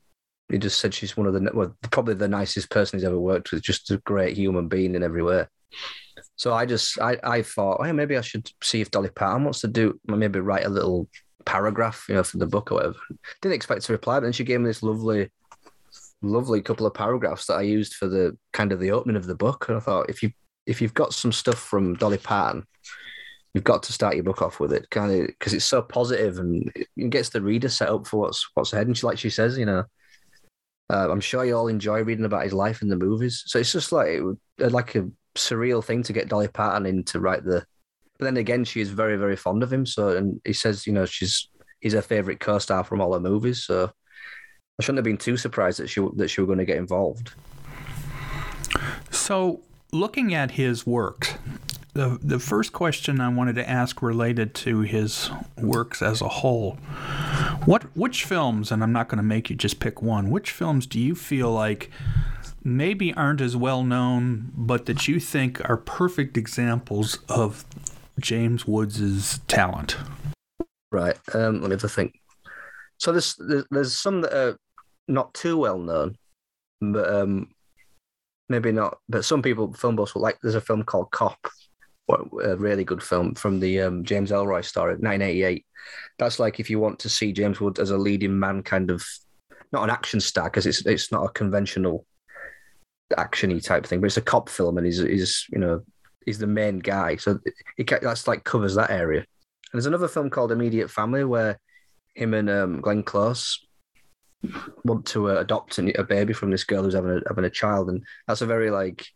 [0.50, 3.52] he just said she's one of the well, probably the nicest person he's ever worked
[3.52, 3.62] with.
[3.62, 5.46] Just a great human being in every way.
[6.36, 9.44] So I just I I thought, oh, hey, maybe I should see if Dolly Parton
[9.44, 11.08] wants to do maybe write a little
[11.44, 12.96] paragraph, you know, for the book or whatever.
[13.42, 15.30] Didn't expect to reply, but then she gave me this lovely,
[16.22, 19.34] lovely couple of paragraphs that I used for the kind of the opening of the
[19.34, 19.66] book.
[19.68, 20.30] And I thought, if you
[20.66, 22.66] if you've got some stuff from Dolly Parton,
[23.54, 26.38] you've got to start your book off with it, kind of because it's so positive
[26.38, 28.86] and it gets the reader set up for what's what's ahead.
[28.86, 29.84] And she like she says, you know.
[30.90, 33.44] Uh, I'm sure you all enjoy reading about his life in the movies.
[33.46, 34.08] So it's just like
[34.58, 37.64] it like a surreal thing to get Dolly Parton in to write the.
[38.18, 39.86] But then again, she is very very fond of him.
[39.86, 41.48] So and he says you know she's
[41.80, 43.64] he's her favorite co-star from all her movies.
[43.64, 43.92] So
[44.78, 47.32] I shouldn't have been too surprised that she that she were going to get involved.
[49.10, 49.60] So
[49.92, 51.34] looking at his works,
[51.92, 56.72] the the first question I wanted to ask related to his works as a whole.
[57.64, 60.30] What which films, and I'm not going to make you just pick one.
[60.30, 61.90] Which films do you feel like
[62.62, 67.64] maybe aren't as well known, but that you think are perfect examples of
[68.18, 69.96] James Woods' talent?
[70.92, 71.16] Right.
[71.34, 72.20] Um, let me think.
[72.98, 73.36] So there's
[73.70, 74.58] there's, some that are
[75.08, 76.16] not too well known,
[76.80, 77.48] but um,
[78.48, 78.98] maybe not.
[79.08, 80.38] But some people, film buffs, will like.
[80.42, 81.38] There's a film called Cop,
[82.42, 85.66] a really good film from the um, James Ellroy story, 1988.
[86.18, 89.04] That's like if you want to see James Wood as a leading man, kind of
[89.72, 92.06] not an action star because it's it's not a conventional
[93.16, 95.82] actiony type thing, but it's a cop film, and he's he's you know
[96.24, 97.38] he's the main guy, so
[97.76, 99.20] it that's like covers that area.
[99.20, 101.58] And there's another film called Immediate Family where
[102.14, 103.64] him and um, Glenn Close
[104.84, 107.50] want to uh, adopt a, a, baby from this girl who's having a, having a
[107.50, 109.06] child, and that's a very like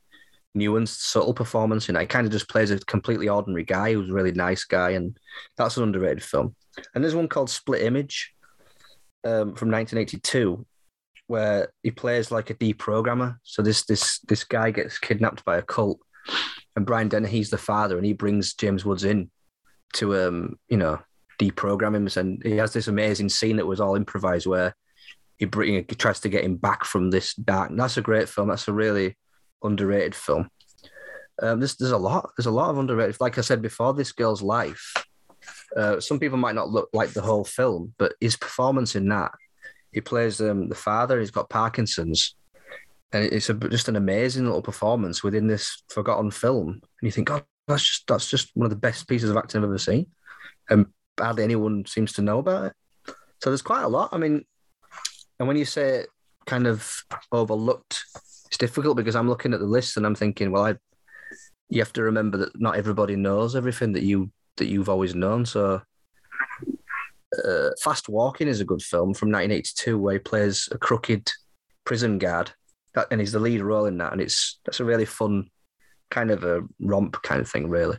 [0.56, 1.88] nuanced, subtle performance.
[1.88, 4.90] And he kind of just plays a completely ordinary guy who's a really nice guy,
[4.90, 5.16] and
[5.56, 6.54] that's an underrated film.
[6.94, 8.32] And there's one called Split Image
[9.24, 10.64] um, from 1982,
[11.26, 13.38] where he plays like a deprogrammer.
[13.42, 16.00] So this this this guy gets kidnapped by a cult,
[16.76, 19.30] and Brian Dennehy's the father, and he brings James Woods in
[19.94, 21.00] to um you know
[21.40, 24.74] deprogram him, and he has this amazing scene that was all improvised where
[25.38, 27.70] he, bring, he tries to get him back from this dark.
[27.70, 28.48] And that's a great film.
[28.48, 29.16] That's a really
[29.64, 30.48] underrated film.
[31.42, 33.20] Um, there's there's a lot there's a lot of underrated.
[33.20, 34.94] Like I said before, this girl's life.
[35.76, 39.32] Uh, some people might not look like the whole film, but his performance in that,
[39.92, 41.18] he plays um, the father.
[41.18, 42.36] He's got Parkinson's,
[43.12, 46.68] and it's a, just an amazing little performance within this forgotten film.
[46.68, 49.58] And you think, God, that's just that's just one of the best pieces of acting
[49.58, 50.06] I've ever seen,
[50.70, 50.86] and
[51.18, 52.72] hardly anyone seems to know about it.
[53.42, 54.10] So there's quite a lot.
[54.12, 54.44] I mean,
[55.38, 56.06] and when you say
[56.46, 58.04] kind of overlooked
[58.54, 60.76] it's difficult because I'm looking at the list and I'm thinking, well, I
[61.70, 65.44] you have to remember that not everybody knows everything that you that you've always known.
[65.44, 65.82] So,
[67.44, 71.32] uh, Fast Walking is a good film from 1982 where he plays a crooked
[71.84, 72.52] prison guard,
[72.94, 75.50] that, and he's the lead role in that, and it's that's a really fun
[76.12, 77.98] kind of a romp kind of thing, really.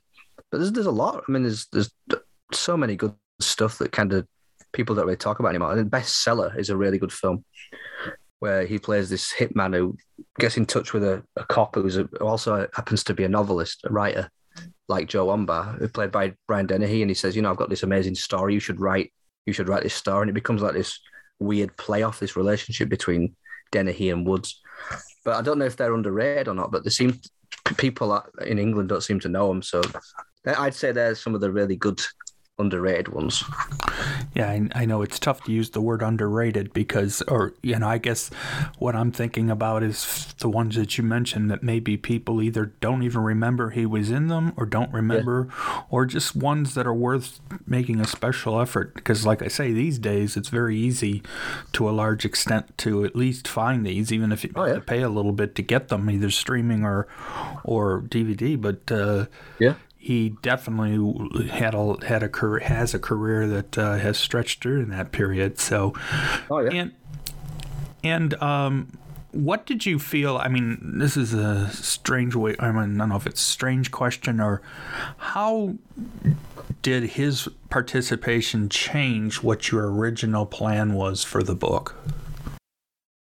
[0.51, 1.21] But there's there's a lot.
[1.27, 1.91] I mean, there's there's
[2.53, 4.25] so many good stuff that kind of
[4.71, 5.73] people don't really talk about anymore.
[5.73, 7.43] And Bestseller is a really good film
[8.45, 9.97] where he plays this hitman who
[10.37, 13.27] gets in touch with a, a cop who's a, who also happens to be a
[13.27, 14.29] novelist, a writer,
[14.87, 17.71] like Joe Wambaugh, who played by Brian Dennehy, and he says, you know, I've got
[17.71, 18.53] this amazing story.
[18.53, 19.11] You should write.
[19.47, 20.99] You should write this story, and it becomes like this
[21.39, 23.35] weird play off this relationship between
[23.71, 24.61] Dennehy and Woods.
[25.23, 26.71] But I don't know if they're underrated or not.
[26.71, 27.19] But there seem
[27.77, 29.81] people in England don't seem to know them, so
[30.45, 31.99] I'd say they're some of the really good
[32.57, 33.43] underrated ones.
[34.33, 37.87] Yeah, I, I, know it's tough to use the word underrated because, or, you know,
[37.87, 38.29] I guess
[38.79, 43.03] what I'm thinking about is the ones that you mentioned that maybe people either don't
[43.03, 45.81] even remember he was in them or don't remember, yeah.
[45.89, 48.93] or just ones that are worth making a special effort.
[48.93, 51.23] Because, like I say, these days it's very easy
[51.73, 54.79] to a large extent to at least find these, even if you oh, yeah.
[54.79, 57.07] pay a little bit to get them, either streaming or,
[57.65, 58.59] or DVD.
[58.59, 59.25] But, uh,
[59.59, 59.75] yeah
[60.05, 64.89] he definitely had a had a career, has a career that uh, has stretched during
[64.89, 65.57] that period.
[65.59, 65.95] So,
[66.51, 66.91] oh yeah, and
[68.03, 68.99] and um,
[69.31, 70.37] what did you feel?
[70.37, 72.55] I mean, this is a strange way.
[72.59, 74.61] I mean, I don't know if it's a strange question or
[75.17, 75.73] how
[76.83, 81.95] did his participation change what your original plan was for the book?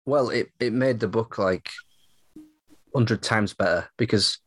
[0.06, 1.72] Well, it, it made the book like
[2.94, 4.38] hundred times better because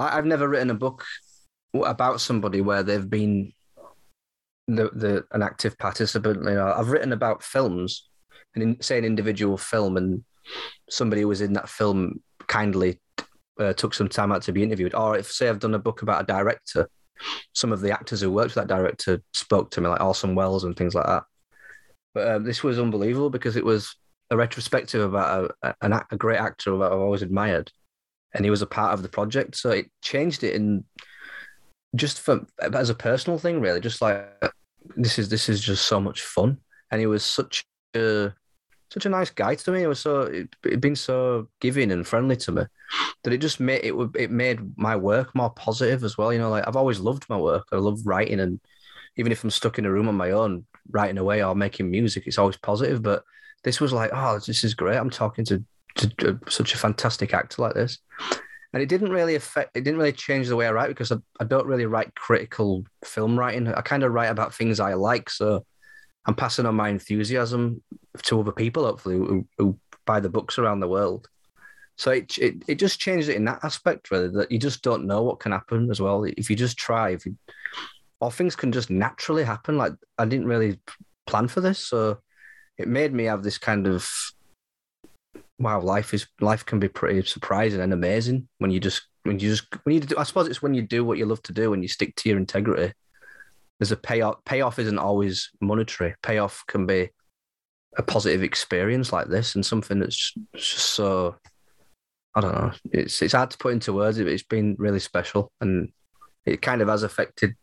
[0.00, 1.04] I, have never written a book
[1.74, 3.52] about somebody where they've been
[4.68, 6.44] the, the an active participant.
[6.44, 8.08] You know, I've written about films
[8.54, 10.24] and in, say an individual film, and
[10.90, 13.00] somebody who was in that film kindly
[13.58, 14.94] uh, took some time out to be interviewed.
[14.94, 16.88] Or if say I've done a book about a director,
[17.54, 20.64] some of the actors who worked with that director spoke to me, like Orson Welles
[20.64, 21.24] and things like that.
[22.14, 23.94] But um, this was unbelievable because it was
[24.30, 27.70] a retrospective about a, a, a great actor that I've always admired,
[28.34, 29.56] and he was a part of the project.
[29.56, 30.84] So it changed it in
[31.94, 34.26] just for as a personal thing, really, just like
[34.96, 36.58] this is this is just so much fun,
[36.90, 37.64] and he was such
[37.94, 38.32] a
[38.90, 39.82] such a nice guy to me.
[39.82, 42.62] It was so it, it been so giving and friendly to me
[43.22, 46.32] that it just made it would it made my work more positive as well.
[46.32, 47.66] You know, like I've always loved my work.
[47.72, 48.60] I love writing, and
[49.16, 52.26] even if I'm stuck in a room on my own writing away or making music,
[52.26, 53.02] it's always positive.
[53.02, 53.22] But
[53.64, 54.96] this was like, oh, this is great.
[54.96, 55.64] I'm talking to,
[55.96, 57.98] to, to such a fantastic actor like this
[58.76, 61.16] and it didn't really affect it didn't really change the way i write because i,
[61.40, 63.66] I don't really write critical film writing.
[63.68, 65.64] I kind of write about things i like so
[66.26, 67.82] i'm passing on my enthusiasm
[68.24, 71.28] to other people hopefully who, who buy the books around the world.
[71.96, 75.06] So it, it it just changed it in that aspect really that you just don't
[75.06, 76.24] know what can happen as well.
[76.24, 77.36] If you just try if you
[78.20, 79.76] or things can just naturally happen.
[79.76, 80.78] Like i didn't really
[81.26, 81.78] plan for this.
[81.78, 82.18] So
[82.78, 84.08] it made me have this kind of
[85.58, 89.50] wow, life is life can be pretty surprising and amazing when you just when you
[89.50, 90.16] just when you do.
[90.18, 92.28] I suppose it's when you do what you love to do and you stick to
[92.28, 92.92] your integrity.
[93.78, 94.44] There's a payoff.
[94.44, 96.14] Payoff isn't always monetary.
[96.22, 97.10] Payoff can be
[97.96, 101.36] a positive experience like this and something that's just so
[102.34, 102.72] I don't know.
[102.92, 104.18] It's it's hard to put into words.
[104.18, 105.90] It's been really special, and
[106.44, 107.54] it kind of has affected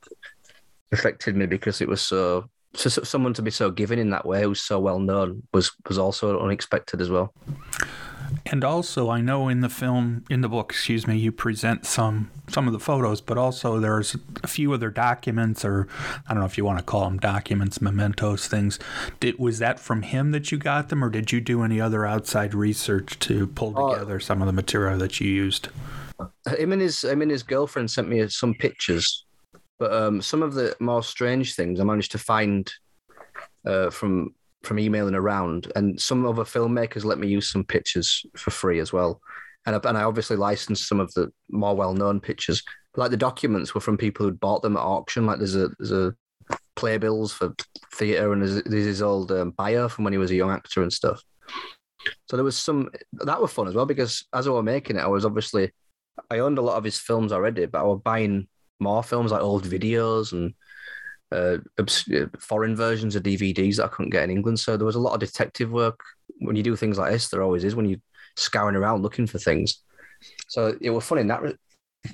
[0.91, 4.25] affected me because it was so so, so someone to be so giving in that
[4.25, 7.33] way, who's so well known, was was also unexpected as well.
[8.47, 12.31] And also, I know in the film, in the book, excuse me, you present some
[12.47, 15.87] some of the photos, but also there's a few other documents, or
[16.27, 18.79] I don't know if you want to call them documents, mementos, things.
[19.19, 22.05] Did was that from him that you got them, or did you do any other
[22.05, 25.69] outside research to pull Uh, together some of the material that you used?
[26.57, 29.25] him and his him and his girlfriend sent me some pictures,
[29.83, 32.71] but um, some of the more strange things I managed to find
[33.67, 38.49] uh, from from emailing around, and some other filmmakers let me use some pictures for
[38.51, 39.19] free as well,
[39.65, 42.63] and I, and I obviously licensed some of the more well known pictures.
[42.95, 45.25] Like the documents were from people who'd bought them at auction.
[45.25, 46.15] Like there's a there's a
[46.77, 47.53] playbills for
[47.93, 50.81] theatre, and there's, there's his old um, bio from when he was a young actor
[50.81, 51.21] and stuff.
[52.29, 55.01] So there was some that were fun as well because as I was making it,
[55.03, 55.73] I was obviously
[56.31, 58.47] I owned a lot of his films already, but I was buying
[58.79, 60.53] more films like old videos and
[61.31, 64.59] uh, obs- uh, foreign versions of DVDs that I couldn't get in England.
[64.59, 65.99] So there was a lot of detective work
[66.39, 67.29] when you do things like this.
[67.29, 67.99] There always is when you're
[68.35, 69.81] scouring around looking for things.
[70.47, 71.57] So it was fun in that re-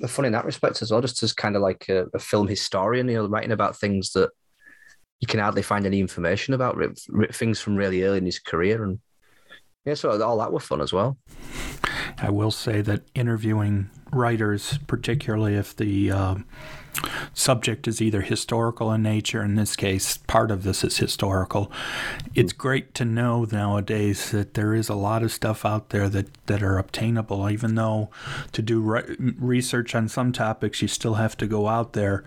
[0.06, 3.08] fun in that respect as well, just as kind of like a, a film historian,
[3.08, 4.30] you know, writing about things that
[5.20, 6.78] you can hardly find any information about,
[7.32, 9.00] things from really early in his career, and
[9.84, 11.18] yeah, so all that were fun as well.
[12.18, 16.34] I will say that interviewing writers, particularly if the uh,
[17.34, 21.70] subject is either historical in nature, in this case, part of this is historical,
[22.34, 26.26] it's great to know nowadays that there is a lot of stuff out there that,
[26.46, 28.10] that are obtainable, even though
[28.52, 32.24] to do re- research on some topics, you still have to go out there,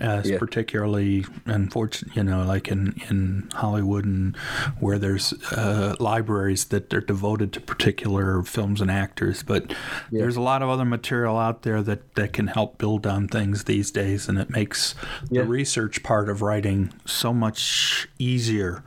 [0.00, 0.38] as Yeah.
[0.38, 4.36] particularly, unfortunately, you know, like in, in Hollywood and
[4.78, 9.42] where there's uh, libraries that are devoted to particular films and actors.
[9.42, 9.74] But
[10.12, 13.64] there's a lot of other material out there that, that can help build on things
[13.64, 14.94] these days, and it makes
[15.30, 15.42] Yeah.
[15.42, 18.82] the research part of writing so much easier,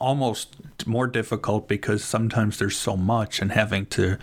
[0.00, 0.56] almost
[0.86, 4.18] more difficult because sometimes there's so much, and having to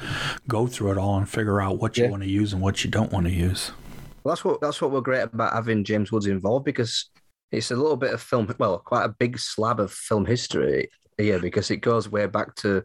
[0.47, 2.09] go through it all and figure out what you Yeah.
[2.11, 3.71] want to use and what you don't want to use.
[4.23, 7.09] Well, that's what that's what we're great about having James Woods involved because
[7.51, 11.39] it's a little bit of film, well, quite a big slab of film history here
[11.39, 12.83] because it goes way back to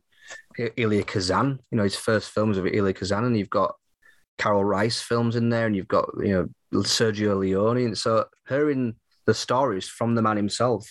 [0.77, 1.61] Elia Kazan.
[1.71, 3.75] You know, his first films of Elia Kazan, and you've got
[4.39, 6.33] Karel Reisz films in there, and you've got you
[6.73, 7.79] know Sergio Leone.
[7.79, 10.89] And so hearing the stories from the man himself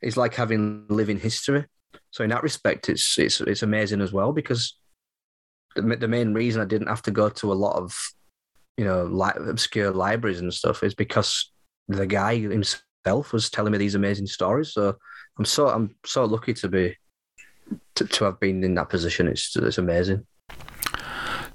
[0.00, 1.64] is like having living history.
[2.10, 4.76] So in that respect, it's it's it's amazing as well because
[5.74, 7.96] the, the main reason I didn't have to go to a lot of
[8.76, 11.52] you know, li- obscure libraries and stuff is because
[11.88, 14.72] the guy himself was telling me these amazing stories.
[14.72, 14.96] So
[15.38, 16.96] I'm so I'm so lucky to be
[17.96, 19.28] to, to have been in that position.
[19.28, 20.26] It's it's amazing.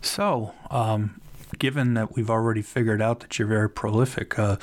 [0.07, 1.19] So, um,
[1.59, 4.57] given that we've already figured out that you're very prolific, uh,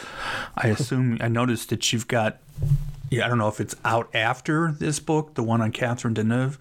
[0.56, 2.38] I assume I noticed that you've got.
[3.10, 6.56] Yeah, I don't know if it's out after this book, the one on Catherine Deneuve,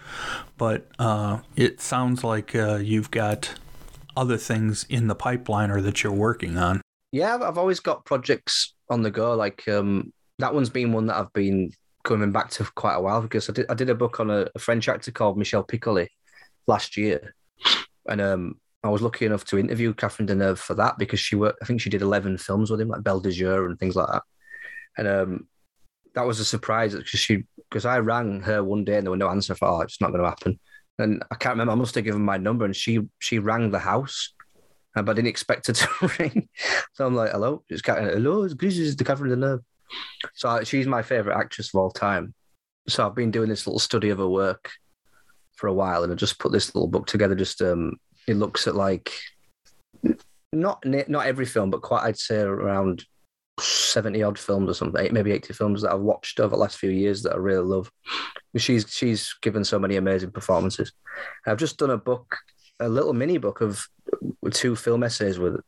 [0.57, 3.53] but uh, it sounds like uh, you've got
[4.15, 6.81] other things in the pipeline or that you're working on.
[7.11, 9.33] Yeah, I've, always got projects on the go.
[9.35, 11.71] Like um, that one's been one that I've been
[12.03, 14.29] coming back to for quite a while because I did I did a book on
[14.29, 16.09] a, a French actor called Michel Piccoli
[16.67, 17.33] last year,
[18.07, 21.59] and um, I was lucky enough to interview Catherine Deneuve for that because she worked.
[21.61, 24.07] I think she did eleven films with him, like Belle de Jour and things like
[24.07, 24.23] that.
[24.97, 25.47] And um,
[26.15, 29.19] that was a surprise because she because I rang her one day and there was
[29.19, 30.59] no answer for oh, it's not going to happen.
[30.99, 31.71] And I can't remember.
[31.71, 34.33] I must have given my number, and she she rang the house,
[34.95, 35.87] uh, but I didn't expect her to
[36.19, 36.49] ring.
[36.93, 38.09] So I'm like, "Hello, it's Catherine.
[38.09, 39.63] Hello, this is the Catherine Deneuve."
[40.35, 42.33] So she's my favorite actress of all time.
[42.87, 44.71] So I've been doing this little study of her work
[45.55, 47.33] for a while, and I just put this little book together.
[47.33, 47.93] Just um,
[48.27, 49.11] it looks at like
[50.51, 53.03] not not every film, but quite I'd say around
[53.59, 56.89] seventy odd films or something, maybe eighty films that I've watched over the last few
[56.89, 57.91] years that I really love.
[58.57, 60.91] She's she's given so many amazing performances.
[61.45, 62.37] I've just done a book,
[62.79, 63.85] a little mini book of
[64.51, 65.59] two film essays with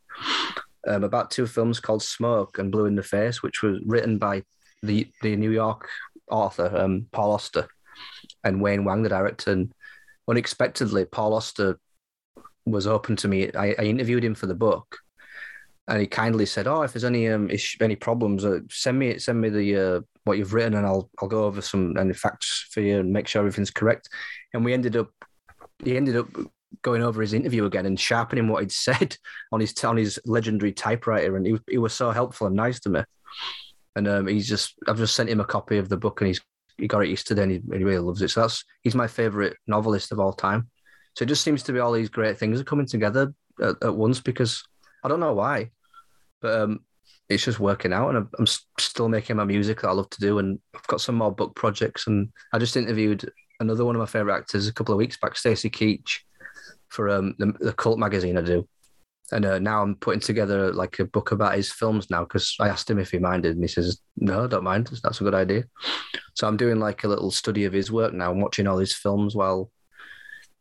[0.88, 4.44] um, about two films called Smoke and Blue in the Face, which was written by
[4.84, 5.88] the the New York
[6.30, 7.68] author um, Paul Auster
[8.44, 9.52] and Wayne Wang, the director.
[9.52, 9.72] And
[10.28, 11.80] unexpectedly, Paul Auster
[12.66, 13.52] was open to me.
[13.54, 14.98] I, I interviewed him for the book,
[15.88, 19.20] and he kindly said, "Oh, if there's any um ish, any problems, uh, send me
[19.20, 22.68] send me the uh, what you've written, and I'll I'll go over some any facts
[22.72, 24.10] for you and make sure everything's correct."
[24.54, 25.10] And we ended up,
[25.84, 26.28] he ended up
[26.82, 29.18] going over his interview again and sharpening what he'd said
[29.52, 32.90] on his on his legendary typewriter, and he he was so helpful and nice to
[32.90, 33.02] me.
[33.96, 36.42] And um, he's just I've just sent him a copy of the book, and he's
[36.78, 38.30] he got it yesterday, and he, he really loves it.
[38.30, 40.70] So that's he's my favorite novelist of all time.
[41.16, 43.96] So it just seems to be all these great things are coming together at, at
[43.96, 44.64] once because
[45.04, 45.72] I don't know why,
[46.42, 46.82] but um,
[47.30, 48.48] it's just working out, and I'm, I'm
[48.80, 51.56] still making my music that I love to do, and I've got some more book
[51.56, 55.18] projects, and I just interviewed another one of my favorite actors a couple of weeks
[55.18, 56.20] back, Stacy Keach,
[56.90, 58.68] for um, the, the cult magazine I do.
[59.32, 62.68] And uh, now I'm putting together like a book about his films now because I
[62.68, 64.90] asked him if he minded, and he says, "No, don't mind.
[65.02, 65.64] That's a good idea."
[66.36, 68.96] So I'm doing like a little study of his work now, and watching all his
[68.96, 69.72] films while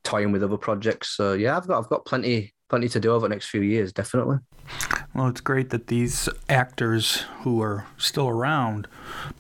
[0.05, 1.17] toying with other projects.
[1.17, 3.93] So yeah, I've got I've got plenty plenty to do over the next few years,
[3.93, 4.39] definitely.
[5.15, 8.89] Well, it's great that these actors who are still around,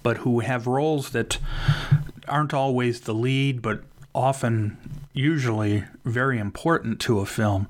[0.02, 1.38] but who have roles that
[2.28, 3.82] aren't always the lead, but
[4.14, 4.78] often
[5.12, 7.68] usually very important to a film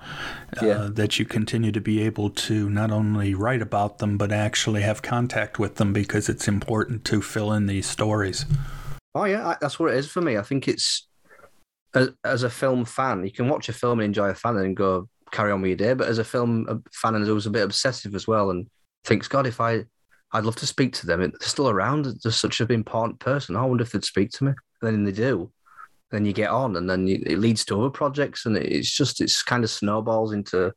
[0.60, 0.88] uh, yeah.
[0.90, 5.02] that you continue to be able to not only write about them but actually have
[5.02, 8.46] contact with them because it's important to fill in these stories
[9.14, 11.06] oh yeah that's what it is for me i think it's
[11.94, 14.76] as, as a film fan you can watch a film and enjoy a fan and
[14.76, 17.64] go carry on with your day but as a film fan and who's a bit
[17.64, 18.68] obsessive as well and
[19.04, 19.84] thinks god if i
[20.34, 21.20] i'd love to speak to them.
[21.20, 22.06] They're still around.
[22.22, 23.56] They're such an important person.
[23.56, 24.52] I wonder if they'd speak to me.
[24.82, 25.50] And then they do.
[26.10, 29.42] Then you get on, and then it leads to other projects, and it's just it's
[29.42, 30.72] kind of snowballs into.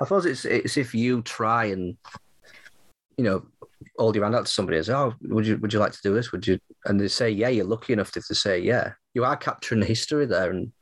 [0.00, 1.96] I suppose it's it's if you try and
[3.16, 3.44] you know
[3.98, 6.02] hold your hand out to somebody and say, "Oh, would you would you like to
[6.02, 6.32] do this?
[6.32, 9.36] Would you?" And they say, "Yeah." You're lucky enough if they say, "Yeah." You are
[9.36, 10.72] capturing the history there, and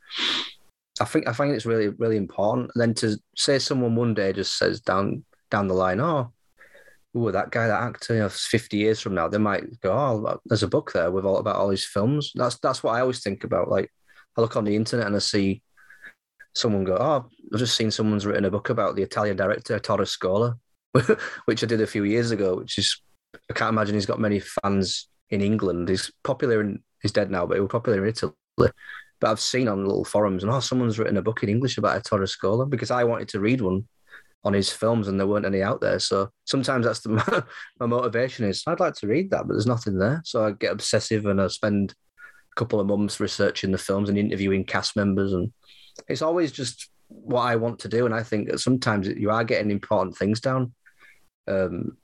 [1.00, 2.70] I think I find it's really really important.
[2.74, 6.32] And then to say someone one day just says down down the line, "Oh,
[7.14, 10.40] oh, that guy, that actor, you know, 50 years from now, they might go, oh,
[10.46, 12.32] there's a book there with all about all these films.
[12.34, 13.68] That's that's what I always think about.
[13.68, 13.90] Like,
[14.36, 15.62] I look on the internet and I see
[16.54, 20.04] someone go, oh, I've just seen someone's written a book about the Italian director Ettore
[20.04, 20.58] Scola,
[21.44, 22.56] which I did a few years ago.
[22.56, 23.00] Which is,
[23.50, 25.88] I can't imagine he's got many fans in England.
[25.88, 28.32] He's popular in, he's dead now, but he was popular in Italy.
[28.56, 31.96] But I've seen on little forums, and oh, someone's written a book in English about
[31.96, 33.86] Ettore Scola because I wanted to read one
[34.44, 35.98] on his films and there weren't any out there.
[35.98, 37.46] So sometimes that's the
[37.80, 40.20] my motivation is I'd like to read that, but there's nothing there.
[40.24, 41.94] So I get obsessive and I spend
[42.52, 45.52] a couple of months researching the films and interviewing cast members, and
[46.08, 48.06] it's always just what I want to do.
[48.06, 50.74] And I think that sometimes you are getting important things down.
[51.48, 51.96] Um,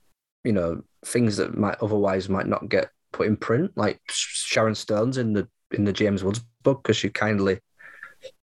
[0.43, 5.17] you know, things that might otherwise might not get put in print, like Sharon Stone's
[5.17, 7.59] in the in the James Woods book because she kindly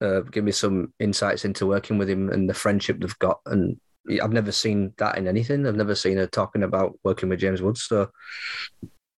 [0.02, 3.40] uh, give me some insights into working with him and the friendship they've got.
[3.46, 3.80] And
[4.22, 5.66] I've never seen that in anything.
[5.66, 7.84] I've never seen her talking about working with James Woods.
[7.84, 8.10] So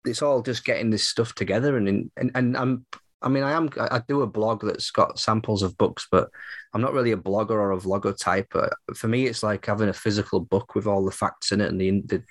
[0.06, 1.78] it's all just getting this stuff together.
[1.78, 2.86] And and and I'm
[3.24, 6.30] I mean I am I do a blog that's got samples of books, but
[6.74, 8.54] I'm not really a blogger or a vlogger type.
[8.96, 11.80] For me, it's like having a physical book with all the facts in it, and
[11.80, 12.24] the, the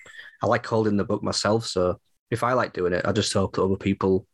[0.43, 1.67] I like holding the book myself.
[1.67, 4.27] So if I like doing it, I just hope that other people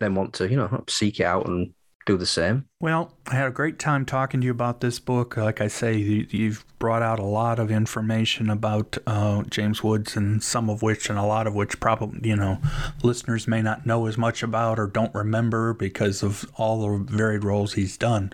[0.00, 1.72] then want to you know seek it out and
[2.04, 2.66] do the same.
[2.80, 5.36] Well, I had a great time talking to you about this book.
[5.36, 10.16] Like I say, you, have brought out a lot of information about uh, James Woods,
[10.16, 12.58] and some of which, and a lot of which, probably you know,
[13.04, 17.44] listeners may not know as much about or don't remember because of all the varied
[17.44, 18.32] roles he's done.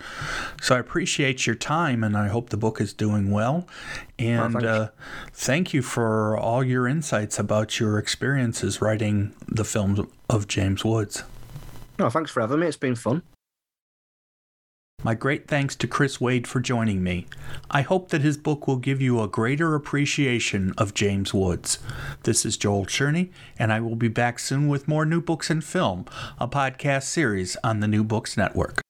[0.62, 3.68] So I appreciate your time, and I hope the book is doing well.
[4.18, 4.88] And well, uh,
[5.34, 10.00] thank you for all your insights about your experiences writing the films
[10.30, 11.22] of James Woods.
[11.98, 12.66] No, thanks for having me.
[12.66, 13.22] It's been fun.
[15.04, 17.26] My great thanks to Chris Wade for joining me.
[17.70, 21.78] I hope that his book will give you a greater appreciation of James Woods.
[22.24, 23.30] This is Joel Cherney,
[23.60, 26.04] and I will be back soon with more New Books and Film,
[26.40, 28.80] a podcast series on the New Books Network.